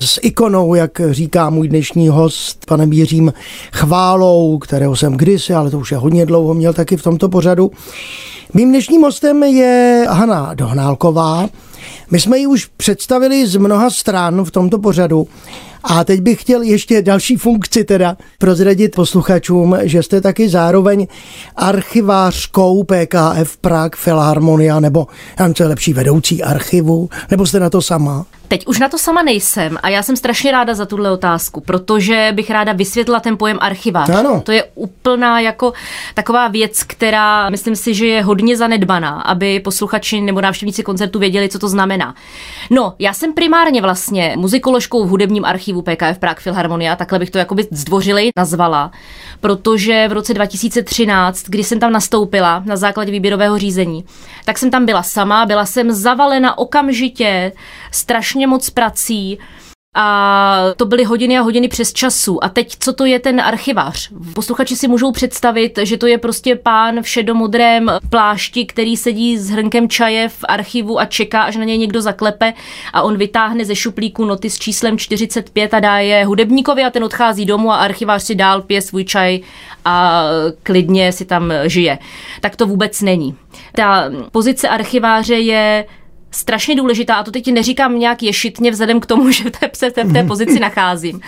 s 0.00 0.20
ikonou, 0.22 0.74
jak 0.74 1.00
říká 1.10 1.50
můj 1.50 1.68
dnešní 1.68 2.08
host, 2.08 2.66
panem 2.66 2.92
Jiřím 2.92 3.32
Chválou, 3.72 4.58
kterého 4.58 4.96
jsem 4.96 5.16
kdysi, 5.16 5.54
ale 5.54 5.70
to 5.70 5.78
už 5.78 5.92
je 5.92 5.98
hodně 5.98 6.26
dlouho, 6.26 6.54
měl 6.54 6.72
taky 6.72 6.96
v 6.96 7.02
tomto 7.02 7.28
pořadu. 7.28 7.70
Mým 8.54 8.68
dnešním 8.68 9.02
hostem 9.02 9.42
je 9.42 10.06
Hana 10.10 10.54
Dohnálková. 10.54 11.48
My 12.10 12.20
jsme 12.20 12.38
ji 12.38 12.46
už 12.46 12.66
představili 12.76 13.46
z 13.46 13.56
mnoha 13.56 13.90
stran 13.90 14.44
v 14.44 14.50
tomto 14.50 14.78
pořadu 14.78 15.28
a 15.88 16.04
teď 16.04 16.20
bych 16.20 16.40
chtěl 16.40 16.62
ještě 16.62 17.02
další 17.02 17.36
funkci 17.36 17.84
teda 17.84 18.16
prozradit 18.38 18.94
posluchačům, 18.94 19.76
že 19.82 20.02
jste 20.02 20.20
taky 20.20 20.48
zároveň 20.48 21.06
archivářkou 21.56 22.84
PKF 22.84 23.56
Prague 23.56 23.96
Filharmonia, 23.96 24.80
nebo 24.80 25.06
já 25.38 25.44
nevím, 25.44 25.54
co 25.54 25.62
je 25.62 25.68
lepší, 25.68 25.92
vedoucí 25.92 26.42
archivu, 26.42 27.08
nebo 27.30 27.46
jste 27.46 27.60
na 27.60 27.70
to 27.70 27.82
sama? 27.82 28.26
Teď 28.48 28.66
už 28.66 28.78
na 28.78 28.88
to 28.88 28.98
sama 28.98 29.22
nejsem 29.22 29.78
a 29.82 29.88
já 29.88 30.02
jsem 30.02 30.16
strašně 30.16 30.52
ráda 30.52 30.74
za 30.74 30.86
tuhle 30.86 31.10
otázku, 31.10 31.60
protože 31.60 32.32
bych 32.34 32.50
ráda 32.50 32.72
vysvětlila 32.72 33.20
ten 33.20 33.36
pojem 33.36 33.58
archivář. 33.60 34.08
Ano. 34.08 34.42
To 34.44 34.52
je 34.52 34.64
úplná 34.74 35.40
jako 35.40 35.72
taková 36.14 36.48
věc, 36.48 36.82
která 36.82 37.50
myslím 37.50 37.76
si, 37.76 37.94
že 37.94 38.06
je 38.06 38.22
hodně 38.22 38.56
zanedbaná, 38.56 39.20
aby 39.20 39.60
posluchači 39.60 40.20
nebo 40.20 40.40
návštěvníci 40.40 40.82
koncertu 40.82 41.18
věděli, 41.18 41.48
co 41.48 41.58
to 41.58 41.68
znamená. 41.68 42.14
No, 42.70 42.94
já 42.98 43.12
jsem 43.12 43.32
primárně 43.32 43.82
vlastně 43.82 44.34
muzikoložkou 44.36 45.04
v 45.04 45.08
hudebním 45.08 45.44
archivu 45.44 45.82
PKF 45.82 46.18
Prague 46.18 46.40
Filharmonia, 46.40 46.96
takhle 46.96 47.18
bych 47.18 47.30
to 47.30 47.38
jakoby 47.38 47.66
zdvořilej 47.70 48.30
nazvala, 48.36 48.90
protože 49.40 50.08
v 50.08 50.12
roce 50.12 50.34
2013, 50.34 51.44
kdy 51.48 51.64
jsem 51.64 51.80
tam 51.80 51.92
nastoupila 51.92 52.62
na 52.66 52.76
základě 52.76 53.12
výběrového 53.12 53.58
řízení, 53.58 54.04
tak 54.48 54.58
jsem 54.58 54.70
tam 54.70 54.86
byla 54.86 55.02
sama, 55.02 55.46
byla 55.46 55.66
jsem 55.66 55.92
zavalena 55.92 56.58
okamžitě 56.58 57.52
strašně 57.92 58.46
moc 58.46 58.70
prací, 58.70 59.38
a 59.94 60.64
to 60.76 60.86
byly 60.86 61.04
hodiny 61.04 61.38
a 61.38 61.40
hodiny 61.40 61.68
přes 61.68 61.92
času. 61.92 62.44
A 62.44 62.48
teď, 62.48 62.76
co 62.80 62.92
to 62.92 63.04
je 63.04 63.18
ten 63.18 63.40
archivář? 63.40 64.10
Posluchači 64.34 64.76
si 64.76 64.88
můžou 64.88 65.12
představit, 65.12 65.78
že 65.82 65.96
to 65.96 66.06
je 66.06 66.18
prostě 66.18 66.56
pán 66.56 67.02
v 67.02 67.08
šedomodrém 67.08 67.90
plášti, 68.10 68.66
který 68.66 68.96
sedí 68.96 69.38
s 69.38 69.50
hrnkem 69.50 69.88
čaje 69.88 70.28
v 70.28 70.44
archivu 70.48 71.00
a 71.00 71.04
čeká, 71.04 71.42
až 71.42 71.56
na 71.56 71.64
něj 71.64 71.78
někdo 71.78 72.02
zaklepe 72.02 72.52
a 72.92 73.02
on 73.02 73.16
vytáhne 73.16 73.64
ze 73.64 73.76
šuplíku 73.76 74.24
noty 74.24 74.50
s 74.50 74.58
číslem 74.58 74.98
45 74.98 75.74
a 75.74 75.80
dá 75.80 75.98
je 75.98 76.24
hudebníkovi 76.24 76.84
a 76.84 76.90
ten 76.90 77.04
odchází 77.04 77.44
domů 77.44 77.72
a 77.72 77.76
archivář 77.76 78.22
si 78.22 78.34
dál 78.34 78.62
pije 78.62 78.82
svůj 78.82 79.04
čaj 79.04 79.40
a 79.84 80.24
klidně 80.62 81.12
si 81.12 81.24
tam 81.24 81.52
žije. 81.66 81.98
Tak 82.40 82.56
to 82.56 82.66
vůbec 82.66 83.00
není. 83.00 83.36
Ta 83.76 84.10
pozice 84.32 84.68
archiváře 84.68 85.34
je 85.34 85.84
strašně 86.30 86.76
důležitá 86.76 87.14
a 87.14 87.22
to 87.22 87.30
teď 87.30 87.52
neříkám 87.52 87.98
nějak 87.98 88.22
ješitně 88.22 88.70
vzhledem 88.70 89.00
k 89.00 89.06
tomu, 89.06 89.30
že 89.32 89.44
se 89.72 89.90
v 89.90 89.92
té, 89.92 90.04
v 90.04 90.12
té 90.12 90.24
pozici 90.24 90.60
nacházím. 90.60 91.20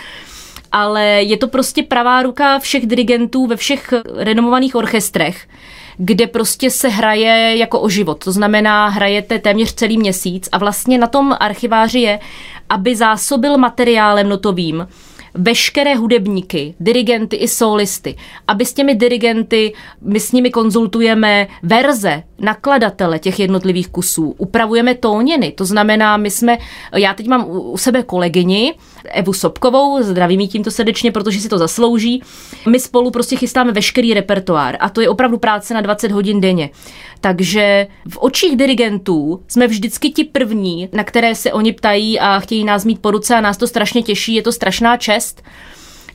Ale 0.71 1.05
je 1.05 1.37
to 1.37 1.47
prostě 1.47 1.83
pravá 1.83 2.23
ruka 2.23 2.59
všech 2.59 2.87
dirigentů 2.87 3.47
ve 3.47 3.55
všech 3.55 3.93
renomovaných 4.15 4.75
orchestrech, 4.75 5.47
kde 5.97 6.27
prostě 6.27 6.69
se 6.69 6.87
hraje 6.89 7.57
jako 7.57 7.79
o 7.79 7.89
život. 7.89 8.23
To 8.23 8.31
znamená, 8.31 8.87
hrajete 8.87 9.39
téměř 9.39 9.73
celý 9.73 9.97
měsíc 9.97 10.49
a 10.51 10.57
vlastně 10.57 10.97
na 10.97 11.07
tom 11.07 11.35
archiváři 11.39 11.99
je, 11.99 12.19
aby 12.69 12.95
zásobil 12.95 13.57
materiálem 13.57 14.29
notovým 14.29 14.87
veškeré 15.33 15.95
hudebníky, 15.95 16.75
dirigenty 16.79 17.35
i 17.35 17.47
solisty, 17.47 18.15
aby 18.47 18.65
s 18.65 18.73
těmi 18.73 18.95
dirigenty, 18.95 19.73
my 20.01 20.19
s 20.19 20.31
nimi 20.31 20.51
konzultujeme 20.51 21.47
verze, 21.63 22.23
nakladatele 22.41 23.19
těch 23.19 23.39
jednotlivých 23.39 23.87
kusů, 23.87 24.35
upravujeme 24.37 24.95
tóněny, 24.95 25.51
to 25.51 25.65
znamená, 25.65 26.17
my 26.17 26.31
jsme, 26.31 26.57
já 26.95 27.13
teď 27.13 27.27
mám 27.27 27.45
u 27.49 27.77
sebe 27.77 28.03
kolegyni, 28.03 28.73
Evu 29.09 29.33
Sobkovou, 29.33 30.03
zdravím 30.03 30.39
jí 30.39 30.47
tímto 30.47 30.71
srdečně, 30.71 31.11
protože 31.11 31.39
si 31.39 31.49
to 31.49 31.57
zaslouží. 31.57 32.23
My 32.69 32.79
spolu 32.79 33.11
prostě 33.11 33.35
chystáme 33.35 33.71
veškerý 33.71 34.13
repertoár 34.13 34.77
a 34.79 34.89
to 34.89 35.01
je 35.01 35.09
opravdu 35.09 35.37
práce 35.37 35.73
na 35.73 35.81
20 35.81 36.11
hodin 36.11 36.41
denně. 36.41 36.69
Takže 37.21 37.87
v 38.09 38.17
očích 38.17 38.57
dirigentů 38.57 39.43
jsme 39.47 39.67
vždycky 39.67 40.09
ti 40.09 40.23
první, 40.23 40.89
na 40.93 41.03
které 41.03 41.35
se 41.35 41.53
oni 41.53 41.73
ptají 41.73 42.19
a 42.19 42.39
chtějí 42.39 42.63
nás 42.63 42.85
mít 42.85 43.01
po 43.01 43.11
ruce 43.11 43.35
a 43.35 43.41
nás 43.41 43.57
to 43.57 43.67
strašně 43.67 44.03
těší, 44.03 44.35
je 44.35 44.41
to 44.41 44.51
strašná 44.51 44.97
čest 44.97 45.43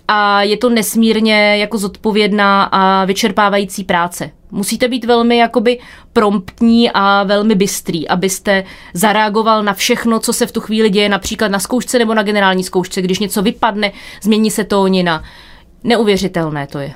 a 0.09 0.43
je 0.43 0.57
to 0.57 0.71
nesmírně 0.71 1.57
jako 1.57 1.79
zodpovědná 1.79 2.63
a 2.65 3.05
vyčerpávající 3.05 3.85
práce. 3.85 4.31
Musíte 4.51 4.89
být 4.89 5.05
velmi 5.05 5.37
jakoby 5.37 5.79
promptní 6.13 6.91
a 6.91 7.23
velmi 7.23 7.55
bystrý, 7.55 8.09
abyste 8.09 8.65
zareagoval 8.95 9.63
na 9.63 9.75
všechno, 9.75 10.21
co 10.21 10.33
se 10.33 10.47
v 10.47 10.53
tu 10.53 10.61
chvíli 10.61 10.91
děje, 10.91 11.09
například 11.09 11.49
na 11.49 11.59
zkoušce 11.59 11.99
nebo 11.99 12.15
na 12.15 12.23
generální 12.23 12.65
zkoušce, 12.65 13.03
když 13.03 13.19
něco 13.19 13.43
vypadne, 13.43 13.93
změní 14.23 14.51
se 14.51 14.65
tónina. 14.65 15.25
Neuvěřitelné 15.85 16.67
to 16.67 16.79
je. 16.79 16.93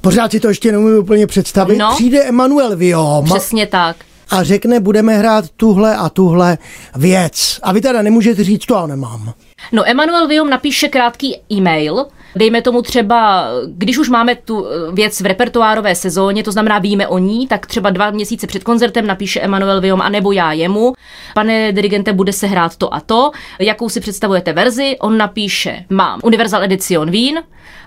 Pořád 0.00 0.30
si 0.30 0.40
to 0.40 0.48
ještě 0.48 0.72
neumím 0.72 0.98
úplně 0.98 1.26
představit. 1.26 1.76
No. 1.78 1.90
Přijde 1.94 2.24
Emanuel 2.24 2.76
Viom 2.76 3.24
Přesně 3.24 3.66
tak. 3.66 3.96
a 4.30 4.42
řekne, 4.42 4.80
budeme 4.80 5.14
hrát 5.18 5.44
tuhle 5.56 5.96
a 5.96 6.08
tuhle 6.08 6.58
věc. 6.96 7.60
A 7.62 7.72
vy 7.72 7.80
teda 7.80 8.02
nemůžete 8.02 8.44
říct, 8.44 8.66
to 8.66 8.74
já 8.74 8.86
nemám. 8.86 9.32
No, 9.72 9.88
Emanuel 9.88 10.28
Viom 10.28 10.50
napíše 10.50 10.88
krátký 10.88 11.36
e-mail, 11.52 12.06
Dejme 12.36 12.62
tomu 12.62 12.82
třeba, 12.82 13.46
když 13.66 13.98
už 13.98 14.08
máme 14.08 14.34
tu 14.34 14.66
eh, 14.66 14.92
věc 14.92 15.20
v 15.20 15.26
repertoárové 15.26 15.94
sezóně, 15.94 16.42
to 16.42 16.52
znamená 16.52 16.78
víme 16.78 17.08
o 17.08 17.18
ní, 17.18 17.48
tak 17.48 17.66
třeba 17.66 17.90
dva 17.90 18.10
měsíce 18.10 18.46
před 18.46 18.64
koncertem 18.64 19.06
napíše 19.06 19.40
Emanuel 19.40 19.80
Viom 19.80 20.00
a 20.00 20.08
nebo 20.08 20.32
já 20.32 20.52
jemu. 20.52 20.92
Pane 21.34 21.72
dirigente, 21.72 22.12
bude 22.12 22.32
se 22.32 22.46
hrát 22.46 22.76
to 22.76 22.94
a 22.94 23.00
to. 23.00 23.30
Jakou 23.58 23.88
si 23.88 24.00
představujete 24.00 24.52
verzi? 24.52 24.96
On 25.00 25.18
napíše, 25.18 25.84
mám 25.90 26.20
Universal 26.22 26.62
Edition 26.62 27.10
Vín, 27.10 27.42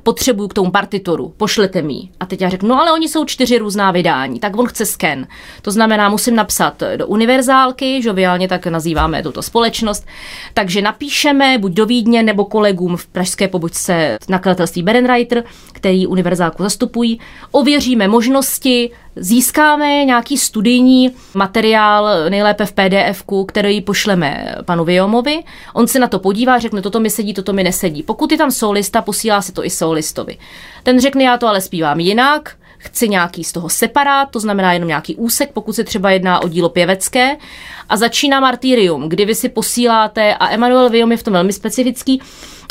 potřebuju 0.05 0.47
k 0.47 0.53
tomu 0.53 0.71
partituru, 0.71 1.33
pošlete 1.37 1.81
mi. 1.81 2.09
A 2.19 2.25
teď 2.25 2.41
já 2.41 2.49
řeknu, 2.49 2.69
no 2.69 2.81
ale 2.81 2.91
oni 2.93 3.09
jsou 3.09 3.25
čtyři 3.25 3.57
různá 3.57 3.91
vydání, 3.91 4.39
tak 4.39 4.57
on 4.57 4.67
chce 4.67 4.85
sken. 4.85 5.27
To 5.61 5.71
znamená, 5.71 6.09
musím 6.09 6.35
napsat 6.35 6.83
do 6.97 7.07
univerzálky, 7.07 8.01
žoviálně 8.01 8.47
tak 8.47 8.67
nazýváme 8.67 9.23
tuto 9.23 9.41
společnost. 9.41 10.07
Takže 10.53 10.81
napíšeme 10.81 11.57
buď 11.57 11.71
do 11.71 11.85
Vídně 11.85 12.23
nebo 12.23 12.45
kolegům 12.45 12.97
v 12.97 13.07
pražské 13.07 13.47
pobočce 13.47 14.17
nakladatelství 14.29 14.83
Berenreiter, 14.83 15.43
který 15.73 16.07
univerzálku 16.07 16.63
zastupují. 16.63 17.19
Ověříme 17.51 18.07
možnosti, 18.07 18.91
získáme 19.15 20.05
nějaký 20.05 20.37
studijní 20.37 21.11
materiál, 21.33 22.29
nejlépe 22.29 22.65
v 22.65 22.71
pdf 22.71 23.23
který 23.47 23.81
pošleme 23.81 24.55
panu 24.65 24.83
Viomovi. 24.83 25.43
On 25.73 25.87
se 25.87 25.99
na 25.99 26.07
to 26.07 26.19
podívá, 26.19 26.59
řekne, 26.59 26.81
toto 26.81 26.99
mi 26.99 27.09
sedí, 27.09 27.33
toto 27.33 27.53
mi 27.53 27.63
nesedí. 27.63 28.03
Pokud 28.03 28.31
je 28.31 28.37
tam 28.37 28.51
solista, 28.51 29.01
posílá 29.01 29.41
se 29.41 29.51
to 29.51 29.65
i 29.65 29.69
solistovi. 29.69 30.37
Ten 30.83 30.99
řekne, 30.99 31.23
já 31.23 31.37
to 31.37 31.47
ale 31.47 31.61
zpívám 31.61 31.99
jinak, 31.99 32.55
chci 32.77 33.09
nějaký 33.09 33.43
z 33.43 33.51
toho 33.51 33.69
separát, 33.69 34.29
to 34.31 34.39
znamená 34.39 34.73
jenom 34.73 34.87
nějaký 34.87 35.15
úsek, 35.15 35.51
pokud 35.53 35.73
se 35.73 35.83
třeba 35.83 36.11
jedná 36.11 36.43
o 36.43 36.47
dílo 36.47 36.69
pěvecké. 36.69 37.37
A 37.89 37.97
začíná 37.97 38.39
martyrium, 38.39 39.09
kdy 39.09 39.25
vy 39.25 39.35
si 39.35 39.49
posíláte, 39.49 40.35
a 40.35 40.49
Emanuel 40.49 40.89
Viom 40.89 41.11
je 41.11 41.17
v 41.17 41.23
tom 41.23 41.33
velmi 41.33 41.53
specifický, 41.53 42.21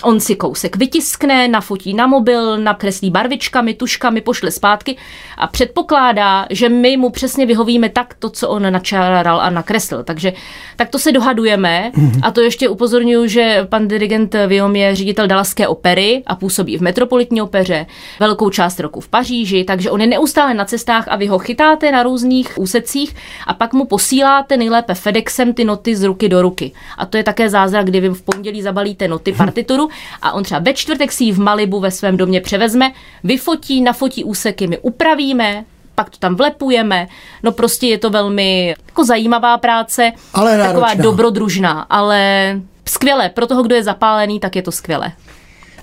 On 0.02 0.20
si 0.20 0.36
kousek 0.36 0.76
vytiskne, 0.76 1.48
nafotí 1.48 1.94
na 1.94 2.06
mobil, 2.06 2.58
nakreslí 2.58 3.10
barvičkami, 3.10 3.74
tuškami, 3.74 4.20
pošle 4.20 4.50
zpátky 4.50 4.96
a 5.38 5.46
předpokládá, 5.46 6.46
že 6.50 6.68
my 6.68 6.96
mu 6.96 7.10
přesně 7.10 7.46
vyhovíme 7.46 7.88
tak 7.88 8.14
to, 8.14 8.30
co 8.30 8.48
on 8.48 8.72
načáral 8.72 9.40
a 9.40 9.50
nakreslil. 9.50 10.04
Takže 10.04 10.32
tak 10.76 10.88
to 10.88 10.98
se 10.98 11.12
dohadujeme 11.12 11.92
a 12.22 12.30
to 12.30 12.40
ještě 12.40 12.68
upozorňuji, 12.68 13.28
že 13.28 13.66
pan 13.68 13.88
dirigent 13.88 14.36
Viom 14.46 14.76
je 14.76 14.94
ředitel 14.94 15.26
Dalaské 15.26 15.68
opery 15.68 16.22
a 16.26 16.34
působí 16.34 16.78
v 16.78 16.82
Metropolitní 16.82 17.42
opeře 17.42 17.86
velkou 18.20 18.50
část 18.50 18.80
roku 18.80 19.00
v 19.00 19.08
Paříži, 19.08 19.64
takže 19.64 19.90
on 19.90 20.00
je 20.00 20.06
neustále 20.06 20.54
na 20.54 20.64
cestách 20.64 21.04
a 21.08 21.16
vy 21.16 21.26
ho 21.26 21.38
chytáte 21.38 21.92
na 21.92 22.02
různých 22.02 22.58
úsecích 22.58 23.16
a 23.46 23.54
pak 23.54 23.72
mu 23.72 23.84
posíláte 23.84 24.56
nejlépe 24.56 24.94
FedExem 24.94 25.54
ty 25.54 25.64
noty 25.64 25.96
z 25.96 26.02
ruky 26.02 26.28
do 26.28 26.42
ruky. 26.42 26.72
A 26.98 27.06
to 27.06 27.16
je 27.16 27.22
také 27.22 27.48
zázrak, 27.48 27.86
kdy 27.86 28.00
vy 28.00 28.08
v 28.08 28.22
pondělí 28.22 28.62
zabalíte 28.62 29.08
noty 29.08 29.32
partituru 29.32 29.83
a 30.22 30.32
on 30.32 30.42
třeba 30.42 30.60
ve 30.60 30.72
čtvrtek 30.74 31.12
si 31.12 31.24
ji 31.24 31.32
v 31.32 31.38
Malibu 31.40 31.80
ve 31.80 31.90
svém 31.90 32.16
domě 32.16 32.40
převezme, 32.40 32.92
vyfotí, 33.24 33.80
nafotí 33.80 34.24
úseky, 34.24 34.66
my 34.66 34.78
upravíme, 34.78 35.64
pak 35.94 36.10
to 36.10 36.18
tam 36.18 36.34
vlepujeme. 36.34 37.08
No 37.42 37.52
prostě 37.52 37.86
je 37.86 37.98
to 37.98 38.10
velmi 38.10 38.74
jako 38.88 39.04
zajímavá 39.04 39.58
práce, 39.58 40.12
Ale 40.34 40.58
taková 40.58 40.80
náročná. 40.86 41.02
dobrodružná, 41.02 41.80
ale 41.80 42.60
skvěle. 42.88 43.28
Pro 43.28 43.46
toho, 43.46 43.62
kdo 43.62 43.74
je 43.74 43.82
zapálený, 43.84 44.40
tak 44.40 44.56
je 44.56 44.62
to 44.62 44.72
skvěle. 44.72 45.12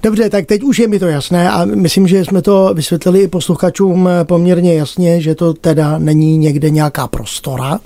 Dobře, 0.04 0.30
tak 0.30 0.46
teď 0.46 0.64
už 0.64 0.80
je 0.80 0.88
mi 0.88 1.00
to 1.00 1.08
jasné 1.08 1.52
a 1.52 1.66
myslím, 1.66 2.08
že 2.08 2.26
jsme 2.26 2.42
to 2.42 2.72
vysvětlili 2.74 3.20
i 3.22 3.28
posluchačům 3.28 4.10
poměrně 4.24 4.74
jasně, 4.76 5.22
že 5.22 5.36
to 5.36 5.54
teda 5.54 5.98
není 5.98 6.38
někde 6.38 6.70
nějaká 6.70 7.08
prostora, 7.08 7.80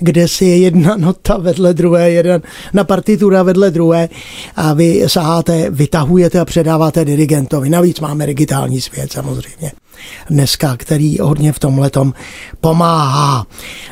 kde 0.00 0.28
si 0.28 0.44
je 0.44 0.58
jedna 0.58 0.96
nota 0.96 1.36
vedle 1.36 1.74
druhé, 1.74 2.10
jeden 2.10 2.42
na 2.72 2.84
partitura 2.84 3.42
vedle 3.42 3.70
druhé 3.70 4.08
a 4.56 4.74
vy 4.74 5.04
saháte, 5.06 5.70
vytahujete 5.70 6.40
a 6.40 6.44
předáváte 6.44 7.04
dirigentovi. 7.04 7.70
Navíc 7.70 8.00
máme 8.00 8.26
digitální 8.26 8.80
svět 8.80 9.12
samozřejmě 9.12 9.72
dneska, 10.30 10.76
který 10.76 11.18
hodně 11.18 11.52
v 11.52 11.58
tom 11.58 11.78
letom 11.78 12.12
pomáhá. 12.60 13.46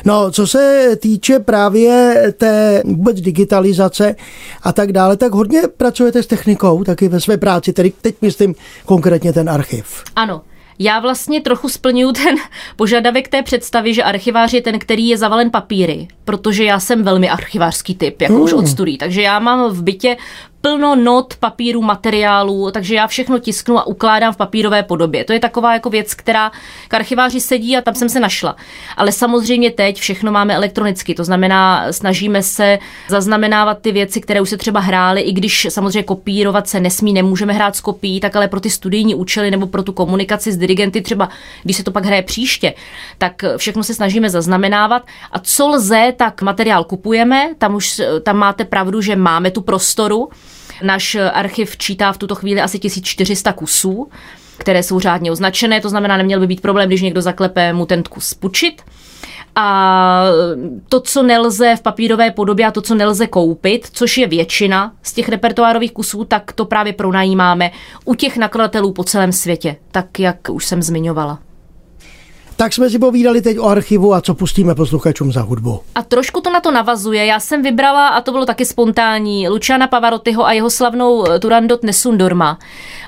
No, 0.05 0.31
co 0.31 0.47
se 0.47 0.89
týče 0.99 1.39
právě 1.39 2.15
té 2.37 2.83
vůbec 2.85 3.21
digitalizace 3.21 4.15
a 4.63 4.73
tak 4.73 4.91
dále, 4.91 5.17
tak 5.17 5.31
hodně 5.31 5.61
pracujete 5.77 6.23
s 6.23 6.27
technikou 6.27 6.83
taky 6.83 7.07
ve 7.07 7.19
své 7.21 7.37
práci, 7.37 7.73
tedy 7.73 7.93
teď 8.01 8.15
myslím 8.21 8.55
konkrétně 8.85 9.33
ten 9.33 9.49
archiv. 9.49 10.03
Ano, 10.15 10.41
já 10.79 10.99
vlastně 10.99 11.41
trochu 11.41 11.69
splňuju 11.69 12.11
ten 12.11 12.35
požadavek 12.75 13.27
té 13.27 13.43
představy, 13.43 13.93
že 13.93 14.03
archivář 14.03 14.53
je 14.53 14.61
ten, 14.61 14.79
který 14.79 15.07
je 15.07 15.17
zavalen 15.17 15.51
papíry, 15.51 16.07
protože 16.25 16.63
já 16.63 16.79
jsem 16.79 17.03
velmi 17.03 17.29
archivářský 17.29 17.95
typ, 17.95 18.21
jako 18.21 18.33
mm. 18.33 18.41
už 18.41 18.53
od 18.53 18.67
studií. 18.67 18.97
Takže 18.97 19.21
já 19.21 19.39
mám 19.39 19.69
v 19.69 19.83
bytě 19.83 20.17
plno 20.61 20.95
not, 20.95 21.35
papíru, 21.35 21.81
materiálů, 21.81 22.71
takže 22.71 22.95
já 22.95 23.07
všechno 23.07 23.39
tisknu 23.39 23.79
a 23.79 23.87
ukládám 23.87 24.33
v 24.33 24.37
papírové 24.37 24.83
podobě. 24.83 25.23
To 25.23 25.33
je 25.33 25.39
taková 25.39 25.73
jako 25.73 25.89
věc, 25.89 26.13
která 26.13 26.51
k 26.87 26.93
archiváři 26.93 27.41
sedí 27.41 27.77
a 27.77 27.81
tam 27.81 27.95
jsem 27.95 28.09
se 28.09 28.19
našla. 28.19 28.55
Ale 28.97 29.11
samozřejmě 29.11 29.71
teď 29.71 29.99
všechno 29.99 30.31
máme 30.31 30.55
elektronicky, 30.55 31.13
to 31.13 31.23
znamená, 31.23 31.91
snažíme 31.91 32.43
se 32.43 32.79
zaznamenávat 33.07 33.79
ty 33.81 33.91
věci, 33.91 34.21
které 34.21 34.41
už 34.41 34.49
se 34.49 34.57
třeba 34.57 34.79
hrály, 34.79 35.21
i 35.21 35.33
když 35.33 35.67
samozřejmě 35.69 36.03
kopírovat 36.03 36.67
se 36.67 36.79
nesmí, 36.79 37.13
nemůžeme 37.13 37.53
hrát 37.53 37.75
s 37.75 37.81
kopií, 37.81 38.19
tak 38.19 38.35
ale 38.35 38.47
pro 38.47 38.59
ty 38.59 38.69
studijní 38.69 39.15
účely 39.15 39.51
nebo 39.51 39.67
pro 39.67 39.83
tu 39.83 39.93
komunikaci 39.93 40.51
s 40.51 40.57
dirigenty 40.57 41.01
třeba, 41.01 41.29
když 41.63 41.77
se 41.77 41.83
to 41.83 41.91
pak 41.91 42.05
hraje 42.05 42.21
příště, 42.21 42.73
tak 43.17 43.43
všechno 43.57 43.83
se 43.83 43.93
snažíme 43.93 44.29
zaznamenávat. 44.29 45.03
A 45.31 45.39
co 45.39 45.67
lze, 45.67 46.13
tak 46.17 46.41
materiál 46.41 46.83
kupujeme, 46.83 47.49
tam 47.57 47.75
už 47.75 48.01
tam 48.23 48.37
máte 48.37 48.65
pravdu, 48.65 49.01
že 49.01 49.15
máme 49.15 49.51
tu 49.51 49.61
prostoru, 49.61 50.29
Náš 50.83 51.17
archiv 51.33 51.77
čítá 51.77 52.11
v 52.11 52.17
tuto 52.17 52.35
chvíli 52.35 52.61
asi 52.61 52.79
1400 52.79 53.53
kusů, 53.53 54.09
které 54.57 54.83
jsou 54.83 54.99
řádně 54.99 55.31
označené, 55.31 55.81
to 55.81 55.89
znamená, 55.89 56.17
neměl 56.17 56.39
by 56.39 56.47
být 56.47 56.61
problém, 56.61 56.87
když 56.87 57.01
někdo 57.01 57.21
zaklepe 57.21 57.73
mu 57.73 57.85
ten 57.85 58.03
kus 58.03 58.33
pučit. 58.33 58.81
A 59.55 60.23
to, 60.89 60.99
co 60.99 61.23
nelze 61.23 61.75
v 61.75 61.81
papírové 61.81 62.31
podobě 62.31 62.65
a 62.65 62.71
to, 62.71 62.81
co 62.81 62.95
nelze 62.95 63.27
koupit, 63.27 63.87
což 63.91 64.17
je 64.17 64.27
většina 64.27 64.93
z 65.03 65.13
těch 65.13 65.29
repertoárových 65.29 65.91
kusů, 65.91 66.25
tak 66.25 66.51
to 66.51 66.65
právě 66.65 66.93
pronajímáme 66.93 67.71
u 68.05 68.15
těch 68.15 68.37
nakladatelů 68.37 68.93
po 68.93 69.03
celém 69.03 69.31
světě, 69.31 69.75
tak 69.91 70.19
jak 70.19 70.37
už 70.51 70.65
jsem 70.65 70.81
zmiňovala. 70.81 71.39
Tak 72.59 72.73
jsme 72.73 72.89
si 72.89 72.99
povídali 72.99 73.41
teď 73.41 73.59
o 73.59 73.67
archivu 73.67 74.13
a 74.13 74.21
co 74.21 74.33
pustíme 74.33 74.75
posluchačům 74.75 75.31
za 75.31 75.41
hudbu. 75.41 75.79
A 75.95 76.03
trošku 76.03 76.41
to 76.41 76.49
na 76.49 76.59
to 76.59 76.71
navazuje. 76.71 77.25
Já 77.25 77.39
jsem 77.39 77.61
vybrala, 77.61 78.07
a 78.07 78.21
to 78.21 78.31
bylo 78.31 78.45
taky 78.45 78.65
spontánní, 78.65 79.49
Luciana 79.49 79.87
Pavarottiho 79.87 80.45
a 80.45 80.53
jeho 80.53 80.69
slavnou 80.69 81.25
Turandot 81.39 81.83
Nesundorma. 81.83 82.59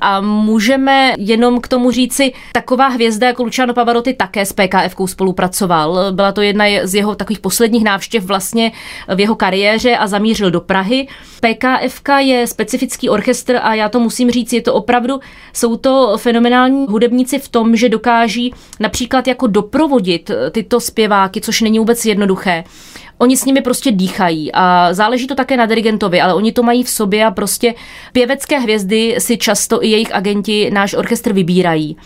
A 0.02 0.22
můžeme 0.22 1.14
jenom 1.18 1.62
k 1.62 1.68
tomu 1.68 1.92
říci, 1.92 2.34
taková 2.54 2.88
hvězda 2.88 3.28
jako 3.28 3.44
Luciano 3.44 3.74
Pavarotti 3.74 4.14
také 4.14 4.46
s 4.46 4.54
PKF 4.54 4.96
spolupracoval. 5.06 6.12
Byla 6.12 6.32
to 6.32 6.42
jedna 6.42 6.66
z 6.84 6.96
jeho 6.96 7.16
takových 7.16 7.40
posledních 7.40 7.84
návštěv 7.84 8.24
vlastně 8.24 8.72
v 9.16 9.20
jeho 9.20 9.36
kariéře 9.36 9.98
a 9.98 10.08
zamířil 10.08 10.52
do 10.52 10.62
Prahy. 10.62 11.08
PKF 11.42 12.02
je 12.18 12.48
specifický 12.48 13.10
orchestr 13.10 13.60
a 13.62 13.74
já 13.74 13.90
to 13.90 14.00
musím 14.00 14.32
říct, 14.32 14.54
je 14.54 14.62
to 14.62 14.74
opravdu, 14.74 15.20
jsou 15.54 15.76
to 15.76 16.18
fenomenální 16.18 16.86
hudebníci 16.90 17.40
v 17.40 17.50
tom, 17.50 17.76
že 17.76 17.90
dokáží 17.90 18.54
například 18.80 19.28
jako 19.40 19.48
doprovodit 19.48 20.32
tyto 20.52 20.80
zpěváky, 20.80 21.42
což 21.42 21.62
není 21.62 21.80
vůbec 21.80 22.06
jednoduché. 22.06 22.64
Oni 23.18 23.38
s 23.38 23.46
nimi 23.46 23.62
prostě 23.62 23.92
dýchají 23.92 24.52
a 24.54 24.94
záleží 24.94 25.28
to 25.28 25.36
také 25.36 25.58
na 25.58 25.66
dirigentovi, 25.66 26.22
ale 26.22 26.34
oni 26.34 26.52
to 26.52 26.64
mají 26.64 26.84
v 26.84 26.90
sobě 26.90 27.26
a 27.26 27.32
prostě 27.32 27.74
pěvecké 28.14 28.60
hvězdy 28.60 29.16
si 29.20 29.38
často 29.38 29.84
i 29.84 29.88
jejich 29.88 30.16
agenti 30.16 30.70
náš 30.74 30.94
orchestr 30.94 31.34
vybírají. 31.34 31.98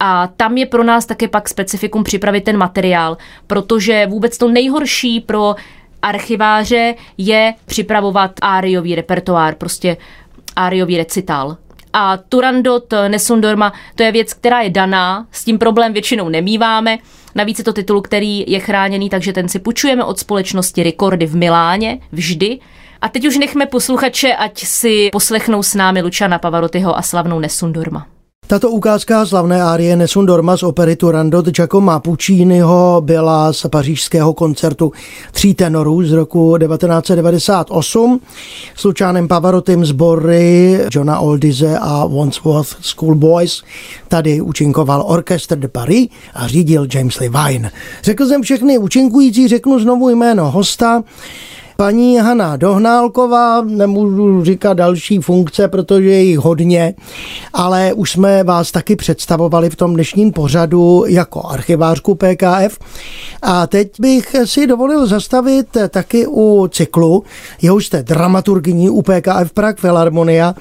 A 0.00 0.26
tam 0.36 0.56
je 0.56 0.66
pro 0.66 0.84
nás 0.84 1.06
také 1.06 1.28
pak 1.28 1.48
specifikum 1.48 2.04
připravit 2.04 2.44
ten 2.44 2.56
materiál, 2.56 3.16
protože 3.46 4.06
vůbec 4.06 4.38
to 4.38 4.48
nejhorší 4.48 5.20
pro 5.20 5.54
archiváře 6.02 6.94
je 7.18 7.54
připravovat 7.66 8.32
áriový 8.42 8.94
repertoár, 8.94 9.54
prostě 9.54 9.96
áriový 10.56 10.96
recital. 10.96 11.56
A 11.98 12.16
Turandot 12.16 12.94
Nesundorma, 13.08 13.72
to 13.94 14.02
je 14.02 14.12
věc, 14.12 14.34
která 14.34 14.60
je 14.60 14.70
daná, 14.70 15.26
s 15.32 15.44
tím 15.44 15.58
problém 15.58 15.92
většinou 15.92 16.28
nemýváme. 16.28 16.98
Navíc 17.34 17.58
je 17.58 17.64
to 17.64 17.72
titul, 17.72 18.02
který 18.02 18.44
je 18.46 18.60
chráněný, 18.60 19.10
takže 19.10 19.32
ten 19.32 19.48
si 19.48 19.58
půjčujeme 19.58 20.04
od 20.04 20.18
společnosti 20.18 20.82
Rekordy 20.82 21.26
v 21.26 21.36
Miláně 21.36 21.98
vždy. 22.12 22.58
A 23.00 23.08
teď 23.08 23.26
už 23.26 23.38
nechme 23.38 23.66
posluchače, 23.66 24.34
ať 24.34 24.64
si 24.64 25.08
poslechnou 25.12 25.62
s 25.62 25.74
námi 25.74 26.02
Lučana 26.02 26.38
Pavarottiho 26.38 26.98
a 26.98 27.02
slavnou 27.02 27.38
Nesundorma. 27.38 28.06
Tato 28.46 28.70
ukázka 28.70 29.26
slavné 29.26 29.62
árie 29.62 29.96
Nesun 29.96 30.26
Dorma 30.26 30.56
z 30.56 30.62
opery 30.62 30.96
Turandot 30.96 31.46
Giacomo 31.46 32.00
Pucciniho 32.00 33.02
byla 33.04 33.52
z 33.52 33.66
pařížského 33.66 34.34
koncertu 34.34 34.92
tří 35.32 35.54
tenorů 35.54 36.02
z 36.02 36.12
roku 36.12 36.58
1998 36.58 38.20
s 38.76 38.84
Lučánem 38.84 39.28
Pavarotym 39.28 39.84
sbory 39.84 40.80
Johna 40.92 41.18
Oldize 41.18 41.78
a 41.78 42.06
Wandsworth 42.06 42.76
Schoolboys. 42.80 43.62
Tady 44.08 44.40
účinkoval 44.40 45.04
Orchestre 45.06 45.56
de 45.56 45.68
Paris 45.68 46.08
a 46.34 46.48
řídil 46.48 46.86
James 46.94 47.20
Levine. 47.20 47.70
Řekl 48.02 48.26
jsem 48.26 48.42
všechny 48.42 48.78
účinkující, 48.78 49.48
řeknu 49.48 49.80
znovu 49.80 50.08
jméno 50.08 50.50
hosta. 50.50 51.02
Paní 51.76 52.18
Hana 52.18 52.56
Dohnálková, 52.56 53.62
nemůžu 53.62 54.44
říkat 54.44 54.72
další 54.72 55.18
funkce, 55.18 55.68
protože 55.68 56.08
je 56.08 56.22
jich 56.22 56.38
hodně, 56.38 56.94
ale 57.52 57.92
už 57.92 58.10
jsme 58.10 58.44
vás 58.44 58.72
taky 58.72 58.96
představovali 58.96 59.70
v 59.70 59.76
tom 59.76 59.94
dnešním 59.94 60.32
pořadu 60.32 61.04
jako 61.06 61.46
archivářku 61.46 62.14
PKF. 62.14 62.78
A 63.42 63.66
teď 63.66 64.00
bych 64.00 64.36
si 64.44 64.66
dovolil 64.66 65.06
zastavit 65.06 65.66
taky 65.88 66.26
u 66.26 66.68
cyklu, 66.72 67.24
jehož 67.62 67.86
jste 67.86 68.02
dramaturgyní 68.02 68.90
u 68.90 69.02
PKF 69.02 69.52
Prague 69.54 69.80
Philharmonia 69.80 70.54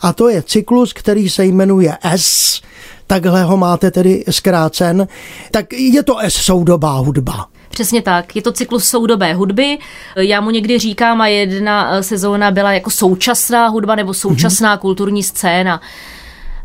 a 0.00 0.12
to 0.12 0.28
je 0.28 0.42
cyklus, 0.42 0.92
který 0.92 1.30
se 1.30 1.44
jmenuje 1.44 1.96
S, 2.02 2.60
takhle 3.06 3.42
ho 3.42 3.56
máte 3.56 3.90
tedy 3.90 4.24
zkrácen, 4.30 5.08
tak 5.50 5.72
je 5.72 6.02
to 6.02 6.18
S 6.18 6.34
soudobá 6.34 6.98
hudba. 6.98 7.46
Přesně 7.70 8.02
tak. 8.02 8.36
Je 8.36 8.42
to 8.42 8.52
cyklus 8.52 8.88
soudobé 8.88 9.34
hudby. 9.34 9.78
Já 10.16 10.40
mu 10.40 10.50
někdy 10.50 10.78
říkám, 10.78 11.20
a 11.20 11.26
jedna 11.26 11.90
eh, 11.92 12.02
sezóna 12.02 12.50
byla 12.50 12.72
jako 12.72 12.90
současná 12.90 13.68
hudba 13.68 13.94
nebo 13.94 14.14
současná 14.14 14.76
mm-hmm. 14.76 14.80
kulturní 14.80 15.22
scéna. 15.22 15.80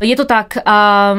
Je 0.00 0.16
to 0.16 0.24
tak. 0.24 0.54
A 0.64 1.14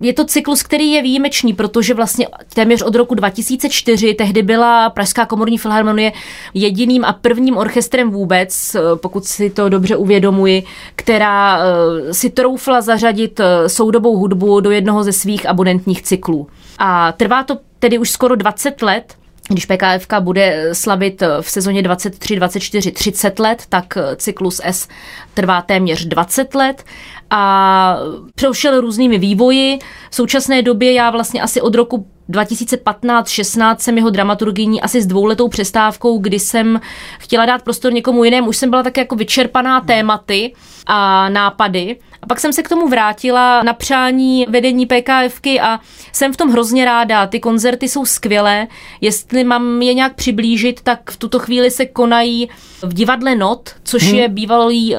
je 0.00 0.12
to 0.12 0.24
cyklus, 0.24 0.62
který 0.62 0.92
je 0.92 1.02
výjimečný, 1.02 1.52
protože 1.52 1.94
vlastně 1.94 2.28
téměř 2.54 2.82
od 2.82 2.94
roku 2.94 3.14
2004 3.14 4.14
tehdy 4.14 4.42
byla 4.42 4.90
Pražská 4.90 5.26
komorní 5.26 5.58
filharmonie 5.58 6.12
jediným 6.54 7.04
a 7.04 7.12
prvním 7.12 7.56
orchestrem 7.56 8.10
vůbec, 8.10 8.74
eh, 8.74 8.80
pokud 8.96 9.24
si 9.24 9.50
to 9.50 9.68
dobře 9.68 9.96
uvědomuji, 9.96 10.62
která 10.96 11.58
eh, 11.58 12.14
si 12.14 12.30
troufla 12.30 12.80
zařadit 12.80 13.40
soudobou 13.66 14.16
hudbu 14.16 14.60
do 14.60 14.70
jednoho 14.70 15.04
ze 15.04 15.12
svých 15.12 15.48
abonentních 15.48 16.02
cyklů. 16.02 16.46
A 16.78 17.12
trvá 17.12 17.42
to 17.42 17.58
tedy 17.78 17.98
už 17.98 18.10
skoro 18.10 18.36
20 18.36 18.82
let, 18.82 19.14
když 19.48 19.66
PKF 19.66 20.06
bude 20.20 20.68
slavit 20.72 21.22
v 21.40 21.50
sezóně 21.50 21.82
23, 21.82 22.36
24, 22.36 22.92
30 22.92 23.38
let, 23.38 23.62
tak 23.68 23.98
cyklus 24.16 24.60
S 24.64 24.88
trvá 25.34 25.62
téměř 25.62 26.04
20 26.04 26.54
let 26.54 26.84
a 27.30 27.98
prošel 28.34 28.80
různými 28.80 29.18
vývoji. 29.18 29.78
V 30.10 30.14
současné 30.14 30.62
době 30.62 30.92
já 30.92 31.10
vlastně 31.10 31.42
asi 31.42 31.60
od 31.60 31.74
roku 31.74 32.06
2015-16 32.30 33.76
jsem 33.78 33.96
jeho 33.96 34.10
dramaturgyní 34.10 34.82
asi 34.82 35.02
s 35.02 35.06
dvouletou 35.06 35.48
přestávkou, 35.48 36.18
kdy 36.18 36.38
jsem 36.38 36.80
chtěla 37.18 37.46
dát 37.46 37.62
prostor 37.62 37.92
někomu 37.92 38.24
jinému. 38.24 38.48
Už 38.48 38.56
jsem 38.56 38.70
byla 38.70 38.82
tak 38.82 38.96
jako 38.96 39.16
vyčerpaná 39.16 39.80
tématy 39.80 40.52
a 40.86 41.28
nápady. 41.28 41.96
A 42.26 42.28
pak 42.28 42.40
jsem 42.40 42.52
se 42.52 42.62
k 42.62 42.68
tomu 42.68 42.88
vrátila 42.88 43.62
na 43.62 43.72
přání 43.72 44.46
vedení 44.48 44.86
PKFky 44.86 45.60
a 45.60 45.80
jsem 46.12 46.32
v 46.32 46.36
tom 46.36 46.50
hrozně 46.50 46.84
ráda. 46.84 47.26
Ty 47.26 47.40
koncerty 47.40 47.88
jsou 47.88 48.04
skvělé. 48.04 48.66
Jestli 49.00 49.44
mám 49.44 49.82
je 49.82 49.94
nějak 49.94 50.14
přiblížit, 50.14 50.80
tak 50.82 51.10
v 51.10 51.16
tuto 51.16 51.38
chvíli 51.38 51.70
se 51.70 51.86
konají 51.86 52.48
v 52.82 52.94
divadle 52.94 53.34
Not, 53.36 53.70
což 53.84 54.02
hmm. 54.02 54.14
je 54.14 54.28
bývalý 54.28 54.96
eh, 54.96 54.98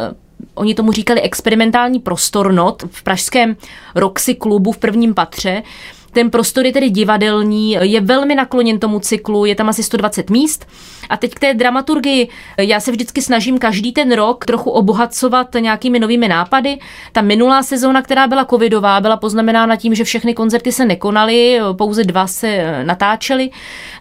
oni 0.56 0.76
tomu 0.76 0.92
říkali 0.92 1.22
experimentální 1.22 2.00
prostor 2.00 2.54
not 2.54 2.84
v 2.92 3.04
pražském 3.04 3.56
Roxy 3.96 4.36
klubu 4.36 4.72
v 4.72 4.78
prvním 4.78 5.14
patře. 5.14 5.64
Ten 6.12 6.30
prostor 6.30 6.66
je 6.66 6.74
tedy 6.74 6.90
divadelní, 6.90 7.78
je 7.82 8.02
velmi 8.02 8.36
nakloněn 8.36 8.80
tomu 8.80 9.00
cyklu, 9.00 9.46
je 9.46 9.56
tam 9.56 9.70
asi 9.70 9.84
120 9.84 10.30
míst. 10.30 10.68
A 11.10 11.18
teď 11.18 11.34
k 11.34 11.40
té 11.40 11.54
dramaturgii. 11.54 12.30
Já 12.58 12.80
se 12.80 12.92
vždycky 12.92 13.22
snažím 13.22 13.58
každý 13.58 13.92
ten 13.92 14.12
rok 14.12 14.46
trochu 14.46 14.70
obohacovat 14.70 15.48
nějakými 15.60 16.00
novými 16.00 16.28
nápady. 16.28 16.78
Ta 17.12 17.22
minulá 17.22 17.64
sezóna, 17.64 18.02
která 18.02 18.28
byla 18.28 18.46
covidová, 18.46 19.02
byla 19.02 19.18
poznamenána 19.18 19.76
tím, 19.76 19.96
že 19.96 20.04
všechny 20.04 20.34
koncerty 20.34 20.72
se 20.72 20.86
nekonaly, 20.86 21.60
pouze 21.78 22.04
dva 22.04 22.28
se 22.28 22.84
natáčely, 22.84 23.50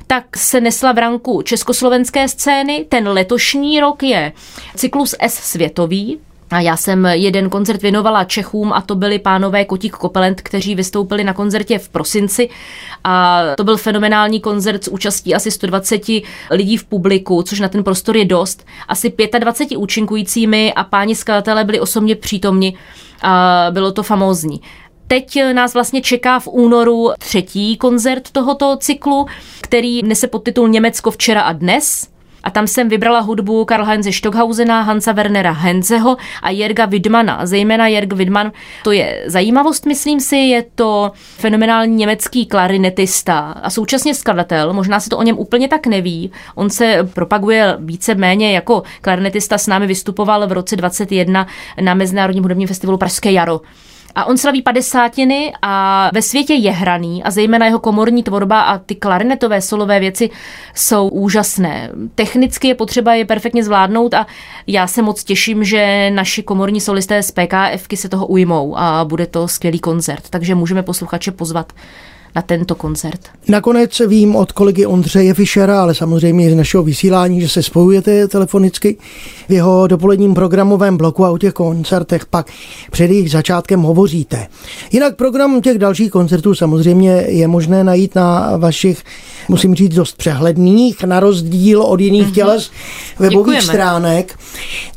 tak 0.07 0.37
se 0.37 0.61
nesla 0.61 0.93
v 0.93 0.99
ranku 0.99 1.43
československé 1.43 2.29
scény. 2.29 2.87
Ten 2.89 3.09
letošní 3.09 3.81
rok 3.81 4.03
je 4.03 4.33
cyklus 4.77 5.15
S 5.21 5.35
světový, 5.35 6.19
a 6.51 6.61
já 6.61 6.77
jsem 6.77 7.07
jeden 7.07 7.51
koncert 7.51 7.83
věnovala 7.83 8.25
Čechům 8.25 8.73
a 8.73 8.81
to 8.81 8.95
byli 8.95 9.19
pánové 9.19 9.65
Kotík 9.65 9.97
Kopelent, 9.97 10.41
kteří 10.41 10.75
vystoupili 10.75 11.25
na 11.25 11.33
koncertě 11.33 11.79
v 11.79 11.89
prosinci 11.89 12.49
a 13.05 13.43
to 13.57 13.65
byl 13.65 13.77
fenomenální 13.77 14.41
koncert 14.41 14.85
s 14.85 14.89
účastí 14.89 15.35
asi 15.35 15.51
120 15.51 16.03
lidí 16.51 16.77
v 16.77 16.85
publiku, 16.85 17.43
což 17.43 17.61
na 17.61 17.69
ten 17.69 17.85
prostor 17.85 18.17
je 18.17 18.25
dost. 18.25 18.67
Asi 18.89 19.13
25 19.39 19.77
účinkujícími 19.77 20.73
a 20.73 20.85
páni 20.85 21.15
skladatelé 21.15 21.65
byli 21.65 21.81
osobně 21.81 22.17
přítomni 22.17 22.77
a 23.23 23.67
bylo 23.71 23.93
to 23.93 24.03
famózní. 24.03 24.61
Teď 25.07 25.39
nás 25.53 25.75
vlastně 25.75 26.01
čeká 26.01 26.41
v 26.41 26.49
únoru 26.49 27.11
třetí 27.19 27.77
koncert 27.77 28.31
tohoto 28.31 28.77
cyklu, 28.77 29.27
který 29.61 30.03
nese 30.03 30.27
podtitul 30.27 30.69
Německo 30.69 31.11
včera 31.11 31.41
a 31.41 31.53
dnes 31.53 32.09
a 32.47 32.51
tam 32.51 32.67
jsem 32.67 32.89
vybrala 32.89 33.21
hudbu 33.21 33.65
Karl-Heinze 33.65 34.13
Stockhausena, 34.13 34.83
Hansa 34.83 35.13
Wernera 35.13 35.53
Henzeho 35.53 36.17
a 36.43 36.51
Jerga 36.51 36.87
Widmana. 36.87 37.47
Zejména 37.47 37.87
Jerg 37.87 38.13
Widman, 38.13 38.53
to 38.85 38.93
je 38.93 39.25
zajímavost, 39.27 39.87
myslím 39.87 40.21
si, 40.21 40.37
je 40.37 40.65
to 40.75 41.13
fenomenální 41.17 41.97
německý 41.97 42.47
klarinetista 42.47 43.39
a 43.39 43.71
současně 43.71 44.15
skladatel, 44.15 44.73
možná 44.73 45.01
se 45.01 45.11
to 45.11 45.19
o 45.19 45.23
něm 45.23 45.39
úplně 45.39 45.69
tak 45.69 45.87
neví. 45.87 46.33
On 46.55 46.71
se 46.71 47.09
propaguje 47.15 47.77
více 47.79 48.15
méně 48.15 48.53
jako 48.53 48.83
klarinetista, 49.01 49.59
s 49.59 49.67
námi 49.67 49.87
vystupoval 49.87 50.47
v 50.47 50.53
roce 50.53 50.77
21 50.77 51.47
na 51.81 51.95
Mezinárodním 51.95 52.43
hudebním 52.43 52.69
festivalu 52.69 52.99
Pražské 52.99 53.33
jaro. 53.33 53.61
A 54.17 54.25
on 54.25 54.39
slaví 54.39 54.63
padesátiny 54.63 55.53
a 55.63 56.11
ve 56.15 56.23
světě 56.23 56.55
je 56.55 56.71
hraný 56.71 57.25
a 57.25 57.31
zejména 57.31 57.67
jeho 57.67 57.79
komorní 57.79 58.23
tvorba 58.23 58.61
a 58.61 58.79
ty 58.79 58.95
klarinetové 58.95 59.61
solové 59.61 60.01
věci 60.01 60.31
jsou 60.75 61.09
úžasné. 61.09 61.91
Technicky 62.15 62.69
je 62.69 62.75
potřeba 62.75 63.15
je 63.15 63.25
perfektně 63.25 63.65
zvládnout 63.65 64.15
a 64.15 64.27
já 64.67 64.87
se 64.87 65.03
moc 65.03 65.25
těším, 65.25 65.65
že 65.65 66.11
naši 66.11 66.43
komorní 66.43 66.81
solisté 66.81 67.23
z 67.23 67.31
PKFky 67.31 67.97
se 67.97 68.09
toho 68.09 68.27
ujmou 68.27 68.79
a 68.79 69.05
bude 69.05 69.27
to 69.27 69.49
skvělý 69.49 69.79
koncert. 69.79 70.23
Takže 70.31 70.55
můžeme 70.55 70.83
posluchače 70.83 71.31
pozvat 71.31 71.73
na 72.37 72.43
tento 72.43 72.75
koncert. 72.75 73.21
Nakonec 73.49 74.03
vím 74.07 74.37
od 74.37 74.53
kolegy 74.53 74.87
Ondřeje 74.87 75.35
Fischera, 75.35 75.83
ale 75.83 75.95
samozřejmě 75.95 76.47
i 76.47 76.51
z 76.51 76.55
našeho 76.55 76.83
vysílání, 76.83 77.41
že 77.41 77.49
se 77.49 77.63
spojujete 77.63 78.29
telefonicky 78.29 78.97
v 79.49 79.53
jeho 79.53 79.87
dopoledním 79.87 80.35
programovém 80.35 80.97
bloku 80.97 81.25
a 81.25 81.31
o 81.31 81.39
těch 81.39 81.53
koncertech 81.53 82.27
pak 82.27 82.47
před 82.91 83.11
jejich 83.11 83.31
začátkem 83.31 83.81
hovoříte. 83.81 84.47
Jinak 84.93 85.17
program 85.17 85.61
těch 85.61 85.79
dalších 85.79 86.11
koncertů 86.11 86.55
samozřejmě 86.55 87.11
je 87.11 87.49
možné 87.49 87.85
najít 87.85 88.15
na 88.15 88.57
vašich, 88.57 89.03
musím 89.49 89.75
říct, 89.75 89.95
dost 89.95 90.17
přehledných, 90.17 91.05
na 91.05 91.21
rozdíl 91.21 91.83
od 91.83 92.01
jiných 92.01 92.29
mm-hmm. 92.29 92.35
těles 92.35 92.71
webových 93.19 93.39
Děkujeme. 93.39 93.63
stránek. 93.63 94.39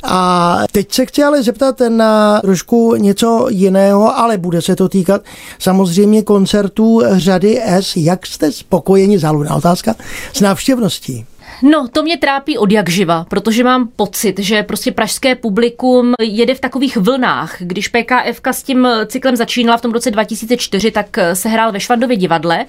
A 0.02 0.58
teď 0.72 0.92
se 0.92 1.06
chci 1.06 1.22
ale 1.22 1.42
zeptat 1.42 1.76
na 1.88 2.40
trošku 2.40 2.94
něco 2.94 3.46
jiného, 3.50 4.18
ale 4.18 4.38
bude 4.38 4.62
se 4.62 4.76
to 4.76 4.88
týkat 4.88 5.22
samozřejmě 5.58 6.22
koncertů 6.22 7.02
řady 7.30 7.60
S. 7.64 7.96
Jak 7.96 8.26
jste 8.26 8.52
spokojeni, 8.52 9.18
záludná 9.18 9.54
otázka, 9.54 9.94
s 10.32 10.40
návštěvností? 10.40 11.24
No, 11.62 11.88
to 11.88 12.02
mě 12.02 12.16
trápí 12.16 12.58
od 12.58 12.72
jak 12.72 12.88
živa, 12.88 13.26
protože 13.28 13.64
mám 13.64 13.88
pocit, 13.96 14.38
že 14.38 14.62
prostě 14.62 14.92
pražské 14.92 15.34
publikum 15.34 16.14
jede 16.22 16.54
v 16.54 16.60
takových 16.60 16.96
vlnách. 16.96 17.56
Když 17.58 17.88
PKF 17.88 18.40
s 18.50 18.62
tím 18.62 18.88
cyklem 19.06 19.36
začínala 19.36 19.76
v 19.76 19.80
tom 19.80 19.92
roce 19.92 20.10
2004, 20.10 20.90
tak 20.90 21.18
se 21.32 21.48
hrál 21.48 21.72
ve 21.72 21.80
Švandově 21.80 22.16
divadle. 22.16 22.66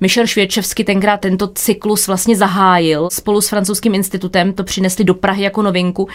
Michel 0.00 0.26
Švěčevsky 0.26 0.84
tenkrát 0.84 1.20
tento 1.20 1.48
cyklus 1.48 2.06
vlastně 2.06 2.36
zahájil 2.36 3.08
spolu 3.12 3.40
s 3.40 3.48
francouzským 3.48 3.94
institutem, 3.94 4.52
to 4.52 4.64
přinesli 4.64 5.04
do 5.04 5.14
Prahy 5.14 5.42
jako 5.42 5.62
novinku 5.62 6.08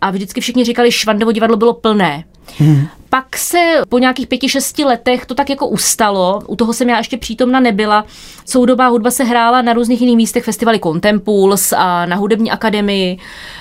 a 0.00 0.10
vždycky 0.10 0.40
všichni 0.40 0.64
říkali, 0.64 0.90
že 0.90 0.98
Švandovo 0.98 1.32
divadlo 1.32 1.56
bylo 1.56 1.74
plné. 1.74 2.24
Hmm. 2.58 2.86
Pak 3.10 3.36
se 3.36 3.74
po 3.88 3.98
nějakých 3.98 4.26
pěti, 4.26 4.48
šesti 4.48 4.84
letech 4.84 5.26
to 5.26 5.34
tak 5.34 5.50
jako 5.50 5.68
ustalo, 5.68 6.40
u 6.46 6.56
toho 6.56 6.72
jsem 6.72 6.88
já 6.88 6.98
ještě 6.98 7.16
přítomna 7.16 7.60
nebyla. 7.60 8.04
Soudobá 8.44 8.88
hudba 8.88 9.10
se 9.10 9.24
hrála 9.24 9.62
na 9.62 9.72
různých 9.72 10.00
jiných 10.00 10.16
místech, 10.16 10.44
festivaly 10.44 10.80
Contempuls 10.80 11.72
a 11.72 12.06
na 12.06 12.16
hudební 12.16 12.50
akademii. 12.50 13.18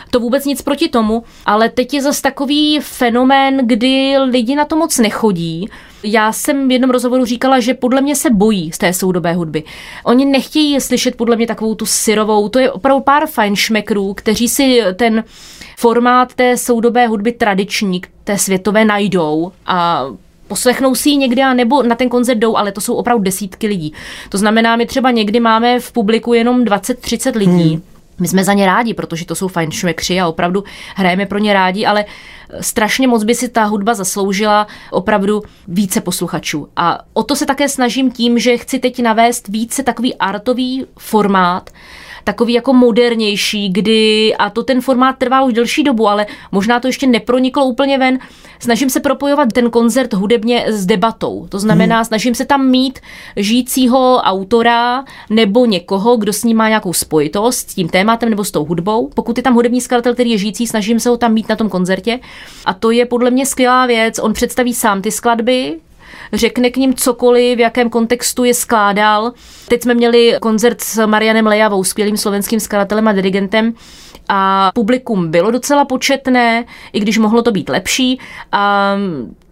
To 0.10 0.19
vůbec 0.19 0.45
nic 0.45 0.62
proti 0.62 0.89
tomu, 0.89 1.24
ale 1.45 1.69
teď 1.69 1.93
je 1.93 2.02
zase 2.02 2.21
takový 2.21 2.80
fenomén, 2.82 3.67
kdy 3.67 4.17
lidi 4.17 4.56
na 4.56 4.65
to 4.65 4.76
moc 4.76 4.98
nechodí. 4.98 5.69
Já 6.04 6.32
jsem 6.32 6.67
v 6.67 6.71
jednom 6.71 6.91
rozhovoru 6.91 7.26
říkala, 7.26 7.60
že 7.60 7.74
podle 7.74 8.02
mě 8.02 8.15
se 8.15 8.30
bojí 8.30 8.71
z 8.71 8.78
té 8.78 8.93
soudobé 8.93 9.34
hudby. 9.34 9.63
Oni 10.04 10.26
nechtějí 10.26 10.82
slyšet 10.82 11.15
podle 11.15 11.36
mě 11.36 11.48
takovou 11.48 11.76
tu 11.76 11.86
syrovou, 11.86 12.50
to 12.50 12.60
je 12.60 12.71
opravdu 12.71 13.04
pár 13.04 13.28
fajnšmekrů, 13.28 14.13
kteří 14.13 14.50
si 14.50 14.82
ten 14.95 15.24
formát 15.78 16.34
té 16.34 16.58
soudobé 16.58 17.08
hudby 17.08 17.32
tradiční, 17.32 18.02
té 18.24 18.38
světové 18.38 18.86
najdou 18.86 19.52
a 19.66 20.06
poslechnou 20.48 20.96
si 20.96 21.10
ji 21.10 21.16
někde 21.16 21.44
a 21.44 21.54
nebo 21.54 21.84
na 21.84 21.96
ten 21.96 22.10
koncert 22.10 22.38
jdou, 22.38 22.58
ale 22.58 22.72
to 22.72 22.82
jsou 22.82 22.94
opravdu 22.96 23.24
desítky 23.24 23.68
lidí. 23.68 23.94
To 24.30 24.38
znamená, 24.38 24.76
my 24.76 24.86
třeba 24.86 25.12
někdy 25.12 25.40
máme 25.40 25.80
v 25.80 25.92
publiku 25.92 26.34
jenom 26.34 26.64
20-30 26.64 27.38
lidí. 27.38 27.70
Hmm. 27.70 27.82
My 28.20 28.28
jsme 28.28 28.44
za 28.44 28.54
ně 28.54 28.66
rádi, 28.66 28.94
protože 28.94 29.26
to 29.26 29.36
jsou 29.36 29.48
fajn 29.48 29.72
šmekři 29.72 30.20
a 30.20 30.28
opravdu 30.28 30.64
hrajeme 30.96 31.26
pro 31.26 31.40
ně 31.40 31.54
rádi, 31.54 31.86
ale 31.86 32.06
strašně 32.62 33.08
moc 33.08 33.24
by 33.24 33.36
si 33.36 33.50
ta 33.50 33.64
hudba 33.64 33.94
zasloužila 33.94 34.68
opravdu 34.92 35.44
více 35.68 36.02
posluchačů. 36.02 36.68
A 36.76 37.00
o 37.14 37.24
to 37.24 37.36
se 37.36 37.46
také 37.46 37.70
snažím 37.70 38.12
tím, 38.12 38.40
že 38.40 38.58
chci 38.58 38.80
teď 38.80 39.02
navést 39.02 39.48
více 39.48 39.84
takový 39.84 40.16
artový 40.16 40.86
formát, 41.00 41.70
takový 42.26 42.54
jako 42.54 42.74
modernější, 42.74 43.70
kdy, 43.70 44.36
a 44.36 44.50
to 44.50 44.64
ten 44.64 44.82
formát 44.82 45.18
trvá 45.18 45.44
už 45.44 45.54
delší 45.54 45.84
dobu, 45.84 46.08
ale 46.08 46.26
možná 46.52 46.80
to 46.80 46.88
ještě 46.88 47.08
neproniklo 47.08 47.66
úplně 47.66 47.98
ven, 47.98 48.20
snažím 48.60 48.90
se 48.90 49.00
propojovat 49.00 49.54
ten 49.54 49.70
koncert 49.70 50.14
hudebně 50.14 50.66
s 50.68 50.86
debatou. 50.86 51.48
To 51.50 51.60
znamená, 51.60 51.96
hmm. 51.96 52.06
snažím 52.06 52.36
se 52.36 52.46
tam 52.46 52.68
mít 52.68 53.00
žijícího 53.36 54.18
autora 54.18 55.06
nebo 55.30 55.66
někoho, 55.66 56.18
kdo 56.18 56.34
s 56.34 56.44
ním 56.44 56.58
má 56.58 56.68
nějakou 56.68 56.94
spojitost 56.94 57.70
s 57.70 57.76
tím 57.76 57.90
tématem 57.90 58.30
nebo 58.30 58.44
s 58.44 58.52
tou 58.52 58.66
hudbou. 58.66 59.10
Pokud 59.16 59.38
je 59.38 59.44
tam 59.44 59.54
hudební 59.54 59.82
skladatel, 59.82 60.14
který 60.14 60.32
je 60.32 60.38
žijící, 60.38 60.68
snažím 60.68 61.00
se 61.00 61.10
ho 61.10 61.18
tam 61.18 61.34
mít 61.34 61.50
na 61.50 61.56
tom 61.56 61.70
koncertě. 61.70 62.20
A 62.66 62.74
to 62.74 62.92
je 62.92 63.06
podle 63.06 63.32
mě 63.32 63.46
skvělá 63.46 63.86
věc. 63.86 64.20
On 64.20 64.34
představí 64.34 64.74
sám 64.74 65.02
ty 65.02 65.12
skladby, 65.12 65.80
řekne 66.34 66.70
k 66.70 66.78
ním 66.78 66.94
cokoliv, 66.94 67.58
v 67.58 67.62
jakém 67.62 67.90
kontextu 67.90 68.44
je 68.44 68.54
skládal. 68.54 69.34
Teď 69.68 69.84
jsme 69.84 69.94
měli 69.94 70.38
koncert 70.42 70.82
s 70.82 71.06
Marianem 71.06 71.48
Lejavou, 71.48 71.84
skvělým 71.84 72.18
slovenským 72.18 72.60
skladatelem 72.60 73.08
a 73.08 73.14
dirigentem, 73.14 73.74
a 74.30 74.72
publikum 74.76 75.32
bylo 75.32 75.52
docela 75.52 75.86
početné, 75.86 76.66
i 76.94 77.00
když 77.00 77.18
mohlo 77.18 77.42
to 77.42 77.52
být 77.52 77.70
lepší. 77.70 78.20
A 78.52 78.96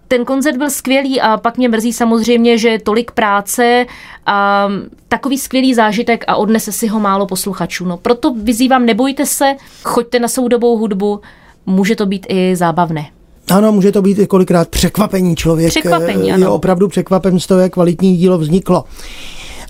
ten 0.07 0.25
koncert 0.25 0.57
byl 0.57 0.69
skvělý 0.69 1.21
a 1.21 1.37
pak 1.37 1.57
mě 1.57 1.69
mrzí 1.69 1.93
samozřejmě, 1.93 2.57
že 2.57 2.79
tolik 2.83 3.11
práce 3.11 3.85
a 4.25 4.67
takový 5.07 5.37
skvělý 5.37 5.73
zážitek 5.73 6.23
a 6.27 6.35
odnese 6.35 6.71
si 6.71 6.87
ho 6.87 6.99
málo 6.99 7.25
posluchačů. 7.27 7.85
No, 7.85 7.97
proto 7.97 8.33
vyzývám, 8.33 8.85
nebojte 8.85 9.25
se, 9.25 9.55
choďte 9.83 10.19
na 10.19 10.27
soudobou 10.27 10.77
hudbu, 10.77 11.21
může 11.65 11.95
to 11.95 12.05
být 12.05 12.25
i 12.29 12.55
zábavné. 12.55 13.05
Ano, 13.51 13.71
může 13.71 13.91
to 13.91 14.01
být 14.01 14.19
i 14.19 14.27
kolikrát 14.27 14.69
překvapení 14.69 15.35
člověk. 15.35 15.69
Překvapení, 15.69 16.27
je 16.27 16.33
ano. 16.33 16.53
opravdu 16.53 16.87
překvapen 16.87 17.39
z 17.39 17.47
toho, 17.47 17.59
jak 17.59 17.73
kvalitní 17.73 18.17
dílo 18.17 18.37
vzniklo. 18.37 18.83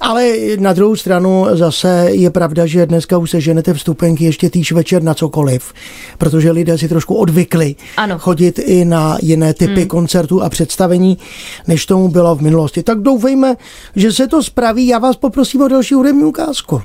Ale 0.01 0.33
na 0.59 0.73
druhou 0.73 0.95
stranu 0.95 1.45
zase 1.51 2.07
je 2.11 2.29
pravda, 2.29 2.65
že 2.65 2.85
dneska 2.85 3.17
už 3.17 3.31
se 3.31 3.41
ženete 3.41 3.73
vstupenky 3.73 4.25
ještě 4.25 4.49
týž 4.49 4.71
večer 4.71 5.03
na 5.03 5.13
cokoliv, 5.13 5.73
protože 6.17 6.51
lidé 6.51 6.77
si 6.77 6.89
trošku 6.89 7.15
odvykli 7.15 7.75
ano. 7.97 8.19
chodit 8.19 8.59
i 8.59 8.85
na 8.85 9.17
jiné 9.21 9.53
typy 9.53 9.79
hmm. 9.79 9.87
koncertů 9.87 10.41
a 10.41 10.49
představení, 10.49 11.17
než 11.67 11.85
tomu 11.85 12.07
bylo 12.07 12.35
v 12.35 12.41
minulosti. 12.41 12.83
Tak 12.83 12.99
doufejme, 12.99 13.55
že 13.95 14.11
se 14.11 14.27
to 14.27 14.43
spraví. 14.43 14.87
Já 14.87 14.99
vás 14.99 15.15
poprosím 15.15 15.61
o 15.61 15.67
další 15.67 15.95
hudební 15.95 16.23
ukázku. 16.23 16.81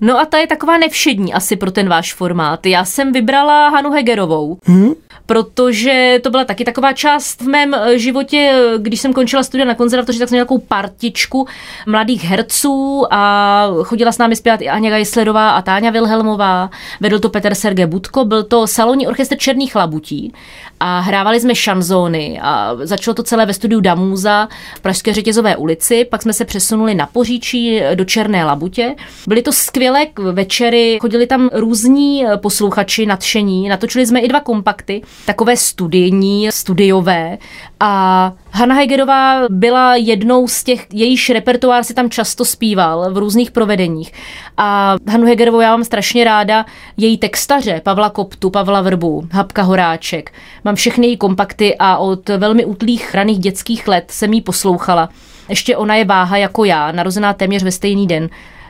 No 0.00 0.20
a 0.20 0.24
ta 0.24 0.38
je 0.38 0.46
taková 0.46 0.78
nevšední 0.78 1.34
asi 1.34 1.56
pro 1.56 1.70
ten 1.70 1.88
váš 1.88 2.14
formát. 2.14 2.66
Já 2.66 2.84
jsem 2.84 3.12
vybrala 3.12 3.68
Hanu 3.68 3.90
Hegerovou. 3.90 4.58
Hmm? 4.64 4.92
Protože 5.26 6.20
to 6.22 6.30
byla 6.30 6.44
taky 6.44 6.64
taková 6.64 6.92
část 6.92 7.40
v 7.40 7.48
mém 7.48 7.74
eh, 7.74 7.98
životě, 7.98 8.62
když 8.78 9.00
jsem 9.00 9.12
končila 9.12 9.42
studia 9.42 9.66
na 9.66 9.74
konzervatoři, 9.74 10.18
tak 10.18 10.28
jsem 10.28 10.36
měla 10.36 10.44
takovou 10.44 10.60
partičku 10.68 11.46
mladých 11.86 12.24
herců 12.24 13.06
a 13.10 13.68
chodila 13.82 14.12
s 14.12 14.18
námi 14.18 14.36
zpívat 14.36 14.62
i 14.62 14.68
Aně 14.68 14.90
Geislerová 14.90 15.50
a 15.50 15.62
Táňa 15.62 15.90
Vilhelmová, 15.90 16.70
vedl 17.00 17.18
to 17.18 17.28
Petr 17.28 17.54
Serge 17.54 17.86
Budko, 17.86 18.24
byl 18.24 18.42
to 18.42 18.66
salonní 18.66 19.06
orchestr 19.06 19.36
Černých 19.36 19.76
labutí 19.76 20.32
a 20.80 21.00
hrávali 21.00 21.40
jsme 21.40 21.54
šanzóny 21.54 22.40
a 22.42 22.76
začalo 22.82 23.14
to 23.14 23.22
celé 23.22 23.46
ve 23.46 23.54
studiu 23.54 23.80
Damúza 23.80 24.48
v 24.76 24.80
Pražské 24.80 25.12
řetězové 25.12 25.56
ulici, 25.56 26.04
pak 26.04 26.22
jsme 26.22 26.32
se 26.32 26.44
přesunuli 26.44 26.94
na 26.94 27.06
Poříčí 27.06 27.80
do 27.94 28.04
Černé 28.04 28.44
labutě. 28.44 28.94
Byly 29.26 29.42
to 29.42 29.52
skvělé 29.52 30.06
večery, 30.32 30.98
chodili 31.00 31.26
tam 31.26 31.50
různí 31.52 32.24
posluchači 32.36 33.06
nadšení, 33.06 33.68
natočili 33.68 34.06
jsme 34.06 34.20
i 34.20 34.28
dva 34.28 34.40
kompakty, 34.40 35.02
takové 35.26 35.56
studijní, 35.56 36.48
studiové 36.52 37.38
a 37.80 38.32
Hanna 38.50 38.74
Hegerová 38.74 39.48
byla 39.50 39.96
jednou 39.96 40.48
z 40.48 40.64
těch, 40.64 40.86
jejíž 40.92 41.30
repertoár 41.30 41.84
si 41.84 41.94
tam 41.94 42.10
často 42.10 42.44
zpíval 42.44 43.12
v 43.12 43.18
různých 43.18 43.50
provedeních. 43.50 44.12
A 44.56 44.96
Hanu 45.08 45.26
Hegerovou 45.26 45.60
já 45.60 45.70
mám 45.70 45.84
strašně 45.84 46.24
ráda, 46.24 46.66
její 46.96 47.18
textaře, 47.18 47.80
Pavla 47.84 48.10
Koptu, 48.10 48.50
Pavla 48.50 48.80
Vrbu, 48.80 49.28
Habka 49.32 49.62
Horáček. 49.62 50.32
Mám 50.64 50.74
všechny 50.74 51.06
její 51.06 51.16
kompakty 51.16 51.76
a 51.78 51.96
od 51.96 52.28
velmi 52.28 52.64
útlých 52.64 53.14
raných 53.14 53.38
dětských 53.38 53.88
let 53.88 54.04
jsem 54.10 54.32
jí 54.32 54.40
poslouchala. 54.40 55.08
Ještě 55.48 55.76
ona 55.76 55.94
je 55.94 56.04
váha 56.04 56.36
jako 56.36 56.64
já, 56.64 56.92
narozená 56.92 57.32
téměř 57.32 57.62
ve 57.62 57.72
stejný 57.72 58.06
den. 58.06 58.28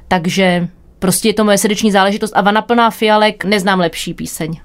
Takže 0.08 0.68
prostě 0.98 1.28
je 1.28 1.34
to 1.34 1.44
moje 1.44 1.58
srdeční 1.58 1.92
záležitost 1.92 2.32
a 2.36 2.40
Vana 2.40 2.62
plná 2.62 2.90
fialek 2.90 3.44
neznám 3.44 3.80
lepší 3.80 4.14
píseň. 4.14 4.60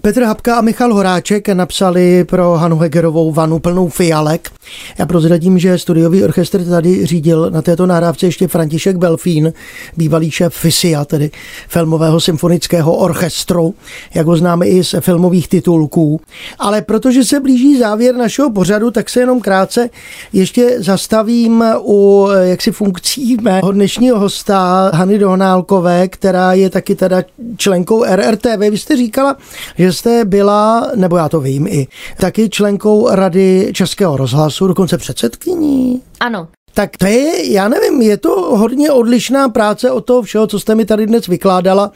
Petr 0.00 0.22
Habka 0.22 0.56
a 0.56 0.60
Michal 0.60 0.94
Horáček 0.94 1.48
napsali 1.48 2.24
pro 2.24 2.52
Hanu 2.52 2.78
Hegerovou 2.78 3.32
vanu 3.32 3.58
plnou 3.58 3.88
fialek. 3.88 4.50
Já 4.98 5.06
prozradím, 5.06 5.58
že 5.58 5.78
studiový 5.78 6.24
orchestr 6.24 6.64
tady 6.64 7.06
řídil 7.06 7.50
na 7.50 7.62
této 7.62 7.86
nahrávce 7.86 8.26
ještě 8.26 8.48
František 8.48 8.96
Belfín, 8.96 9.52
bývalý 9.96 10.30
šéf 10.30 10.54
FISIA, 10.54 11.04
tedy 11.04 11.30
filmového 11.68 12.20
symfonického 12.20 12.96
orchestru, 12.96 13.74
jak 14.14 14.26
ho 14.26 14.36
známe 14.36 14.66
i 14.66 14.84
z 14.84 14.94
filmových 15.00 15.48
titulků. 15.48 16.20
Ale 16.58 16.82
protože 16.82 17.24
se 17.24 17.40
blíží 17.40 17.78
závěr 17.78 18.14
našeho 18.14 18.50
pořadu, 18.50 18.90
tak 18.90 19.10
se 19.10 19.20
jenom 19.20 19.40
krátce 19.40 19.90
ještě 20.32 20.76
zastavím 20.78 21.64
u 21.80 22.28
jaksi 22.42 22.72
funkcí 22.72 23.36
mého 23.42 23.72
dnešního 23.72 24.18
hosta 24.18 24.90
Hany 24.94 25.18
Dohnálkové, 25.18 26.08
která 26.08 26.52
je 26.52 26.70
taky 26.70 26.94
teda 26.94 27.22
členkou 27.56 28.04
RRTV. 28.04 28.70
Vy 28.70 28.78
jste 28.78 28.96
říkala, 28.96 29.36
že 29.78 29.83
jste 29.92 30.24
byla, 30.24 30.90
nebo 30.94 31.16
já 31.16 31.28
to 31.28 31.40
vím 31.40 31.66
i, 31.66 31.86
taky 32.20 32.48
členkou 32.48 33.14
Rady 33.14 33.70
Českého 33.74 34.16
rozhlasu, 34.16 34.66
dokonce 34.66 34.98
předsedkyní. 34.98 36.02
Ano. 36.20 36.48
Tak 36.74 36.96
to 36.96 37.06
je, 37.06 37.52
já 37.52 37.68
nevím, 37.68 38.02
je 38.02 38.16
to 38.16 38.30
hodně 38.56 38.90
odlišná 38.90 39.48
práce 39.48 39.90
od 39.90 40.04
toho 40.04 40.22
všeho, 40.22 40.46
co 40.46 40.60
jste 40.60 40.74
mi 40.74 40.84
tady 40.84 41.06
dnes 41.06 41.26
vykládala 41.26 41.92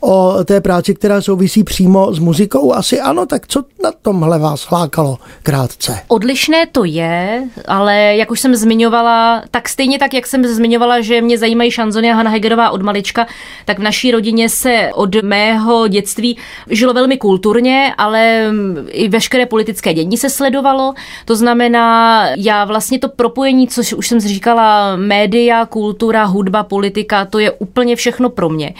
o 0.00 0.44
té 0.44 0.60
práci, 0.60 0.94
která 0.94 1.22
souvisí 1.22 1.64
přímo 1.64 2.14
s 2.14 2.18
muzikou. 2.18 2.72
Asi 2.72 3.00
ano, 3.00 3.26
tak 3.26 3.46
co 3.46 3.64
na 3.82 3.92
tomhle 4.02 4.38
vás 4.38 4.70
lákalo 4.70 5.18
krátce? 5.42 5.98
Odlišné 6.08 6.66
to 6.72 6.84
je, 6.84 7.48
ale 7.68 7.96
jak 7.96 8.30
už 8.30 8.40
jsem 8.40 8.56
zmiňovala, 8.56 9.42
tak 9.50 9.68
stejně 9.68 9.98
tak, 9.98 10.14
jak 10.14 10.26
jsem 10.26 10.46
zmiňovala, 10.46 11.00
že 11.00 11.20
mě 11.20 11.38
zajímají 11.38 11.70
šanzony 11.70 12.10
a 12.10 12.14
Hanna 12.14 12.30
Hegerová 12.30 12.70
od 12.70 12.82
malička, 12.82 13.26
tak 13.64 13.78
v 13.78 13.82
naší 13.82 14.10
rodině 14.10 14.48
se 14.48 14.90
od 14.94 15.22
mého 15.22 15.88
dětství 15.88 16.38
žilo 16.68 16.92
velmi 16.92 17.16
kulturně, 17.16 17.94
ale 17.98 18.52
i 18.90 19.08
veškeré 19.08 19.46
politické 19.46 19.94
dění 19.94 20.16
se 20.16 20.30
sledovalo. 20.30 20.94
To 21.24 21.36
znamená, 21.36 22.26
já 22.36 22.64
vlastně 22.64 22.98
to 22.98 23.08
propojení, 23.08 23.68
což 23.68 23.92
už 23.92 24.08
jsem 24.08 24.19
říkala, 24.24 24.96
média, 24.96 25.66
kultura, 25.66 26.24
hudba, 26.24 26.62
politika, 26.62 27.24
to 27.24 27.38
je 27.38 27.50
úplně 27.50 27.96
všechno 27.96 28.30
pro 28.30 28.48
mě. 28.48 28.74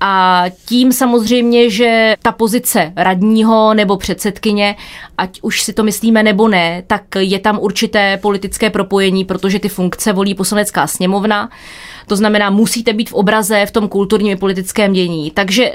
A 0.00 0.44
tím 0.66 0.92
samozřejmě, 0.92 1.70
že 1.70 2.16
ta 2.22 2.32
pozice 2.32 2.92
radního 2.96 3.74
nebo 3.74 3.96
předsedkyně, 3.96 4.76
ať 5.18 5.38
už 5.42 5.62
si 5.62 5.72
to 5.72 5.82
myslíme 5.82 6.22
nebo 6.22 6.48
ne, 6.48 6.82
tak 6.86 7.02
je 7.18 7.38
tam 7.38 7.58
určité 7.58 8.16
politické 8.16 8.70
propojení, 8.70 9.24
protože 9.24 9.58
ty 9.58 9.68
funkce 9.68 10.12
volí 10.12 10.34
poslanecká 10.34 10.86
sněmovna. 10.86 11.50
To 12.06 12.16
znamená, 12.16 12.50
musíte 12.50 12.92
být 12.92 13.10
v 13.10 13.14
obraze 13.14 13.66
v 13.66 13.70
tom 13.70 13.88
kulturním 13.88 14.38
politickém 14.38 14.92
dění. 14.92 15.30
Takže 15.30 15.72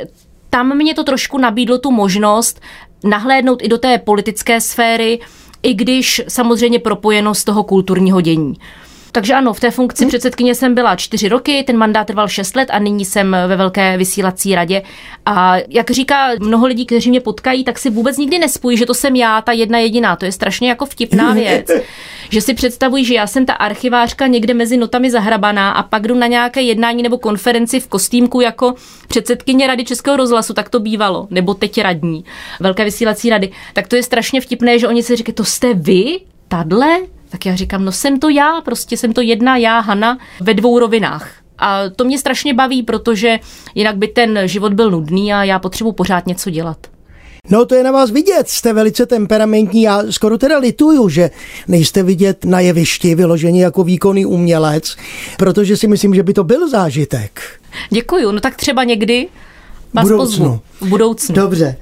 tam 0.49 0.77
mě 0.77 0.93
to 0.93 1.03
trošku 1.03 1.37
nabídlo 1.37 1.77
tu 1.77 1.91
možnost 1.91 2.61
nahlédnout 3.03 3.63
i 3.63 3.67
do 3.67 3.77
té 3.77 3.97
politické 3.97 4.61
sféry, 4.61 5.19
i 5.63 5.73
když 5.73 6.21
samozřejmě 6.27 6.79
propojeno 6.79 7.33
z 7.33 7.43
toho 7.43 7.63
kulturního 7.63 8.21
dění. 8.21 8.53
Takže 9.15 9.33
ano, 9.33 9.53
v 9.53 9.59
té 9.59 9.71
funkci 9.71 10.03
hmm. 10.03 10.09
předsedkyně 10.09 10.55
jsem 10.55 10.75
byla 10.75 10.95
čtyři 10.95 11.27
roky, 11.29 11.63
ten 11.63 11.77
mandát 11.77 12.07
trval 12.07 12.27
šest 12.27 12.55
let 12.55 12.69
a 12.71 12.79
nyní 12.79 13.05
jsem 13.05 13.37
ve 13.47 13.55
velké 13.55 13.97
vysílací 13.97 14.55
radě. 14.55 14.81
A 15.25 15.55
jak 15.69 15.91
říká 15.91 16.29
mnoho 16.39 16.67
lidí, 16.67 16.85
kteří 16.85 17.09
mě 17.09 17.19
potkají, 17.19 17.63
tak 17.63 17.79
si 17.79 17.89
vůbec 17.89 18.17
nikdy 18.17 18.39
nespojí, 18.39 18.77
že 18.77 18.85
to 18.85 18.93
jsem 18.93 19.15
já, 19.15 19.41
ta 19.41 19.51
jedna 19.51 19.79
jediná. 19.79 20.15
To 20.15 20.25
je 20.25 20.31
strašně 20.31 20.69
jako 20.69 20.85
vtipná 20.85 21.33
věc. 21.33 21.67
že 22.29 22.41
si 22.41 22.53
představují, 22.53 23.05
že 23.05 23.13
já 23.13 23.27
jsem 23.27 23.45
ta 23.45 23.53
archivářka 23.53 24.27
někde 24.27 24.53
mezi 24.53 24.77
notami 24.77 25.11
zahrabaná 25.11 25.71
a 25.71 25.83
pak 25.83 26.07
jdu 26.07 26.15
na 26.15 26.27
nějaké 26.27 26.61
jednání 26.61 27.03
nebo 27.03 27.17
konferenci 27.17 27.79
v 27.79 27.87
kostýmku 27.87 28.41
jako 28.41 28.73
předsedkyně 29.07 29.67
Rady 29.67 29.85
Českého 29.85 30.17
rozhlasu, 30.17 30.53
tak 30.53 30.69
to 30.69 30.79
bývalo, 30.79 31.27
nebo 31.29 31.53
teď 31.53 31.81
radní 31.81 32.25
Velké 32.59 32.83
vysílací 32.83 33.29
rady. 33.29 33.51
Tak 33.73 33.87
to 33.87 33.95
je 33.95 34.03
strašně 34.03 34.41
vtipné, 34.41 34.79
že 34.79 34.87
oni 34.87 35.03
se 35.03 35.15
říkají, 35.15 35.33
to 35.33 35.45
jste 35.45 35.73
vy? 35.73 36.19
Tadle? 36.47 37.14
Tak 37.29 37.45
já 37.45 37.55
říkám, 37.55 37.85
no 37.85 37.91
jsem 37.91 38.19
to 38.19 38.29
já, 38.29 38.61
prostě 38.61 38.97
jsem 38.97 39.13
to 39.13 39.21
jedna 39.21 39.57
já, 39.57 39.79
Hana, 39.79 40.17
ve 40.41 40.53
dvou 40.53 40.79
rovinách. 40.79 41.31
A 41.57 41.89
to 41.95 42.03
mě 42.03 42.19
strašně 42.19 42.53
baví, 42.53 42.83
protože 42.83 43.39
jinak 43.75 43.97
by 43.97 44.07
ten 44.07 44.39
život 44.45 44.73
byl 44.73 44.91
nudný 44.91 45.33
a 45.33 45.43
já 45.43 45.59
potřebuji 45.59 45.91
pořád 45.91 46.27
něco 46.27 46.49
dělat. 46.49 46.77
No 47.49 47.65
to 47.65 47.75
je 47.75 47.83
na 47.83 47.91
vás 47.91 48.11
vidět, 48.11 48.49
jste 48.49 48.73
velice 48.73 49.05
temperamentní. 49.05 49.81
Já 49.81 50.03
skoro 50.09 50.37
teda 50.37 50.57
lituju, 50.57 51.09
že 51.09 51.31
nejste 51.67 52.03
vidět 52.03 52.45
na 52.45 52.59
jevišti 52.59 53.15
vyloženě 53.15 53.63
jako 53.63 53.83
výkonný 53.83 54.25
umělec, 54.25 54.95
protože 55.37 55.77
si 55.77 55.87
myslím, 55.87 56.15
že 56.15 56.23
by 56.23 56.33
to 56.33 56.43
byl 56.43 56.69
zážitek. 56.69 57.41
Děkuju, 57.89 58.31
no 58.31 58.39
tak 58.39 58.55
třeba 58.55 58.83
někdy 58.83 59.27
vás 59.95 60.03
budoucnu. 60.03 60.45
pozvu. 60.45 60.59
V 60.81 60.89
budoucnu. 60.89 61.35
Dobře, 61.35 61.75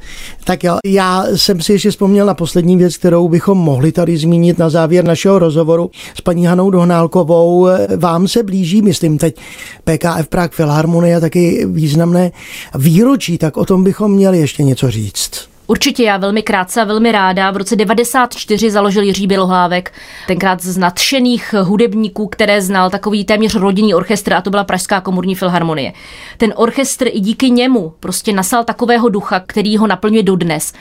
tak 0.44 0.64
jo, 0.64 0.78
já 0.86 1.26
jsem 1.36 1.62
si 1.62 1.74
ještě 1.74 1.92
vzpomněl 1.92 2.26
na 2.26 2.34
poslední 2.34 2.78
věc, 2.78 2.98
kterou 2.98 3.28
bychom 3.30 3.58
mohli 3.58 3.92
tady 3.92 4.18
zmínit 4.18 4.58
na 4.58 4.70
závěr 4.70 5.06
našeho 5.06 5.40
rozhovoru 5.40 5.92
s 6.16 6.22
paní 6.22 6.46
Hanou 6.46 6.70
Dohnálkovou. 6.70 7.68
Vám 7.98 8.28
se 8.28 8.44
blíží, 8.44 8.82
myslím 8.82 9.18
teď, 9.18 9.36
PKF 9.84 10.28
Prague 10.30 10.56
Filharmonie, 10.56 11.22
taky 11.22 11.66
významné 11.66 12.32
výročí, 12.76 13.38
tak 13.38 13.58
o 13.58 13.66
tom 13.66 13.84
bychom 13.84 14.12
měli 14.12 14.40
ještě 14.40 14.64
něco 14.64 14.92
říct. 14.92 15.53
Určitě 15.68 16.04
já 16.04 16.18
velmi 16.18 16.44
krátce 16.44 16.82
a 16.82 16.84
velmi 16.84 17.12
ráda. 17.12 17.52
V 17.52 17.58
roce 17.58 17.76
94 17.76 18.72
založil 18.72 19.04
Jiří 19.04 19.28
Bělohlávek, 19.28 19.94
tenkrát 20.28 20.62
z 20.62 20.78
nadšených 20.78 21.56
hudebníků, 21.64 22.28
které 22.28 22.62
znal 22.62 22.90
takový 22.90 23.26
téměř 23.26 23.56
rodinný 23.56 23.94
orchestr 23.94 24.34
a 24.34 24.42
to 24.42 24.50
byla 24.50 24.64
Pražská 24.64 25.02
komorní 25.02 25.36
filharmonie. 25.36 25.94
Ten 26.38 26.54
orchestr 26.56 27.08
i 27.12 27.20
díky 27.20 27.50
němu 27.50 27.94
prostě 28.00 28.34
nasal 28.34 28.64
takového 28.64 29.10
ducha, 29.10 29.40
který 29.40 29.78
ho 29.78 29.88
naplňuje 29.88 30.24
dodnes 30.24 30.74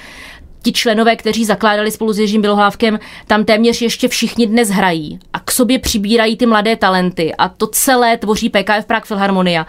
ti 0.63 0.73
členové, 0.73 1.17
kteří 1.17 1.45
zakládali 1.45 1.91
spolu 1.91 2.13
s 2.13 2.19
Jiřím 2.19 2.41
Bělohlávkem, 2.41 2.99
tam 3.27 3.45
téměř 3.45 3.83
ještě 3.83 4.09
všichni 4.09 4.47
dnes 4.47 4.69
hrají 4.69 5.19
a 5.33 5.41
k 5.41 5.51
sobě 5.51 5.79
přibírají 5.79 6.37
ty 6.37 6.47
mladé 6.47 6.77
talenty 6.77 7.35
a 7.35 7.49
to 7.49 7.67
celé 7.67 8.17
tvoří 8.17 8.49
PKF 8.49 8.87
Prague 8.87 9.07
Filharmonia. 9.07 9.67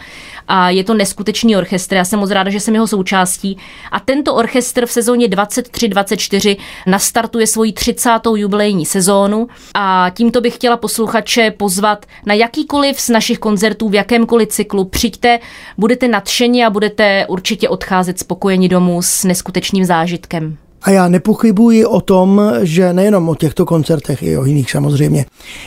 A 0.47 0.69
je 0.69 0.83
to 0.83 0.93
neskutečný 0.93 1.57
orchestr, 1.57 1.95
já 1.95 2.05
jsem 2.05 2.19
moc 2.19 2.31
ráda, 2.31 2.51
že 2.51 2.59
jsem 2.59 2.73
jeho 2.73 2.87
součástí. 2.87 3.57
A 3.91 3.99
tento 3.99 4.35
orchestr 4.35 4.85
v 4.85 4.91
sezóně 4.91 5.27
23-24 5.27 6.57
nastartuje 6.87 7.47
svoji 7.47 7.73
30. 7.73 8.09
jubilejní 8.35 8.85
sezónu 8.85 9.47
a 9.73 10.11
tímto 10.13 10.41
bych 10.41 10.55
chtěla 10.55 10.77
posluchače 10.77 11.51
pozvat 11.51 12.05
na 12.25 12.33
jakýkoliv 12.33 12.99
z 12.99 13.09
našich 13.09 13.39
koncertů 13.39 13.89
v 13.89 13.95
jakémkoliv 13.95 14.49
cyklu. 14.49 14.85
Přijďte, 14.85 15.39
budete 15.77 16.07
nadšeni 16.07 16.65
a 16.65 16.69
budete 16.69 17.25
určitě 17.27 17.69
odcházet 17.69 18.19
spokojeni 18.19 18.69
domů 18.69 19.01
s 19.01 19.23
neskutečným 19.23 19.85
zážitkem. 19.85 20.57
A 20.83 20.91
já 20.91 21.07
nepochybuji 21.07 21.85
o 21.85 22.01
tom, 22.01 22.41
že 22.61 22.93
nejenom 22.93 23.29
o 23.29 23.35
těchto 23.35 23.65
koncertech, 23.65 24.23
i 24.23 24.37
o 24.37 24.45
jiných 24.45 24.71
samozřejmě. 24.71 25.25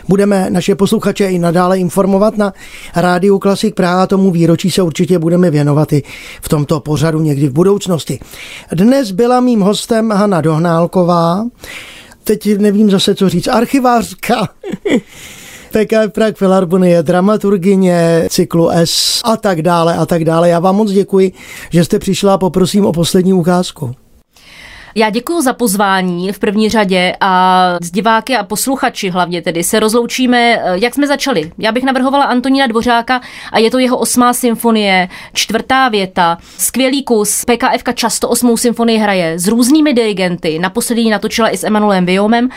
Budeme 0.09 0.51
naše 0.51 0.75
posluchače 0.75 1.27
i 1.27 1.39
nadále 1.39 1.79
informovat 1.79 2.37
na 2.37 2.53
Rádiu 2.97 3.39
Klasik 3.39 3.75
Praha. 3.75 4.07
Tomu 4.07 4.31
výročí 4.31 4.71
se 4.71 4.83
určitě 4.83 5.19
budeme 5.19 5.51
věnovat 5.51 5.93
i 5.93 6.03
v 6.43 6.49
tomto 6.49 6.81
pořadu 6.81 7.21
někdy 7.21 7.49
v 7.49 7.53
budoucnosti. 7.53 8.19
Dnes 8.73 9.11
byla 9.11 9.41
mým 9.41 9.61
hostem 9.61 10.11
Hanna 10.11 10.41
Dohnálková. 10.41 11.47
Teď 12.25 12.59
nevím 12.59 12.91
zase, 12.91 13.15
co 13.15 13.29
říct. 13.29 13.49
Archivářka. 13.49 14.49
PK 15.71 16.13
Prague 16.13 16.35
Filharmonie, 16.35 17.03
dramaturgině 17.03 18.27
cyklu 18.31 18.71
S 18.71 19.21
a 19.25 19.37
tak 19.37 19.63
dále 19.63 19.97
a 19.97 20.07
tak 20.07 20.25
dále. 20.25 20.49
Já 20.49 20.59
vám 20.59 20.77
moc 20.77 20.91
děkuji, 20.91 21.33
že 21.71 21.85
jste 21.85 21.99
přišla 21.99 22.35
a 22.35 22.39
poprosím 22.39 22.87
o 22.87 22.93
poslední 22.93 23.33
ukázku. 23.33 23.95
Já 24.99 25.11
děkuji 25.11 25.41
za 25.41 25.53
pozvání 25.53 26.33
v 26.33 26.39
první 26.39 26.69
řadě 26.69 27.17
a 27.21 27.75
s 27.83 27.91
diváky 27.91 28.37
a 28.37 28.45
posluchači 28.45 29.11
hlavně 29.11 29.43
tedy 29.43 29.65
se 29.65 29.81
rozloučíme, 29.81 30.39
eh, 30.39 30.61
jak 30.75 30.95
jsme 30.95 31.07
začali. 31.07 31.53
Já 31.59 31.73
bych 31.73 31.85
navrhovala 31.85 32.25
Antonína 32.25 32.67
Dvořáka 32.67 33.21
a 33.53 33.59
je 33.59 33.71
to 33.71 33.79
jeho 33.79 33.99
osmá 33.99 34.33
symfonie, 34.33 35.09
čtvrtá 35.33 35.89
věta, 35.89 36.39
skvělý 36.59 37.05
kus, 37.05 37.45
PKFka 37.45 37.93
často 37.93 38.29
osmou 38.29 38.57
symfonii 38.57 38.99
hraje 38.99 39.39
s 39.39 39.47
různými 39.47 39.93
dirigenty, 39.93 40.59
naposledy 40.59 41.01
ji 41.01 41.11
natočila 41.11 41.51
i 41.51 41.57
s 41.57 41.65
Emanuelem 41.65 42.07
Viomem 42.07 42.49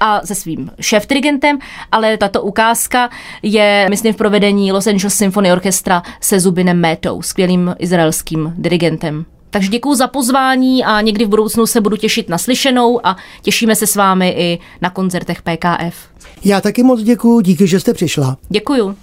a 0.00 0.26
se 0.26 0.34
svým 0.34 0.70
šéf-dirigentem, 0.80 1.58
ale 1.92 2.16
tato 2.16 2.42
ukázka 2.42 3.10
je, 3.42 3.86
myslím, 3.90 4.14
v 4.14 4.16
provedení 4.16 4.72
Los 4.72 4.86
Angeles 4.86 5.14
Symphony 5.14 5.52
Orchestra 5.52 6.02
se 6.20 6.40
Zubinem 6.40 6.80
Métou, 6.80 7.22
skvělým 7.22 7.74
izraelským 7.78 8.54
dirigentem. 8.56 9.33
Takže 9.54 9.68
děkuji 9.68 9.94
za 9.94 10.06
pozvání 10.06 10.84
a 10.84 11.00
někdy 11.00 11.24
v 11.24 11.28
budoucnu 11.28 11.66
se 11.66 11.80
budu 11.80 11.96
těšit 11.96 12.28
na 12.28 12.38
slyšenou 12.38 13.06
a 13.06 13.16
těšíme 13.42 13.76
se 13.76 13.86
s 13.86 13.96
vámi 13.96 14.34
i 14.38 14.58
na 14.80 14.90
koncertech 14.90 15.42
PKF. 15.42 15.96
Já 16.44 16.60
taky 16.60 16.82
moc 16.82 17.02
děkuji, 17.02 17.40
díky, 17.40 17.66
že 17.66 17.80
jste 17.80 17.94
přišla. 17.94 18.36
Děkuju. 18.48 18.96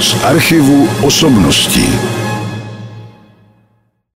Z 0.00 0.24
archivu 0.24 0.88
osobností. 1.02 1.86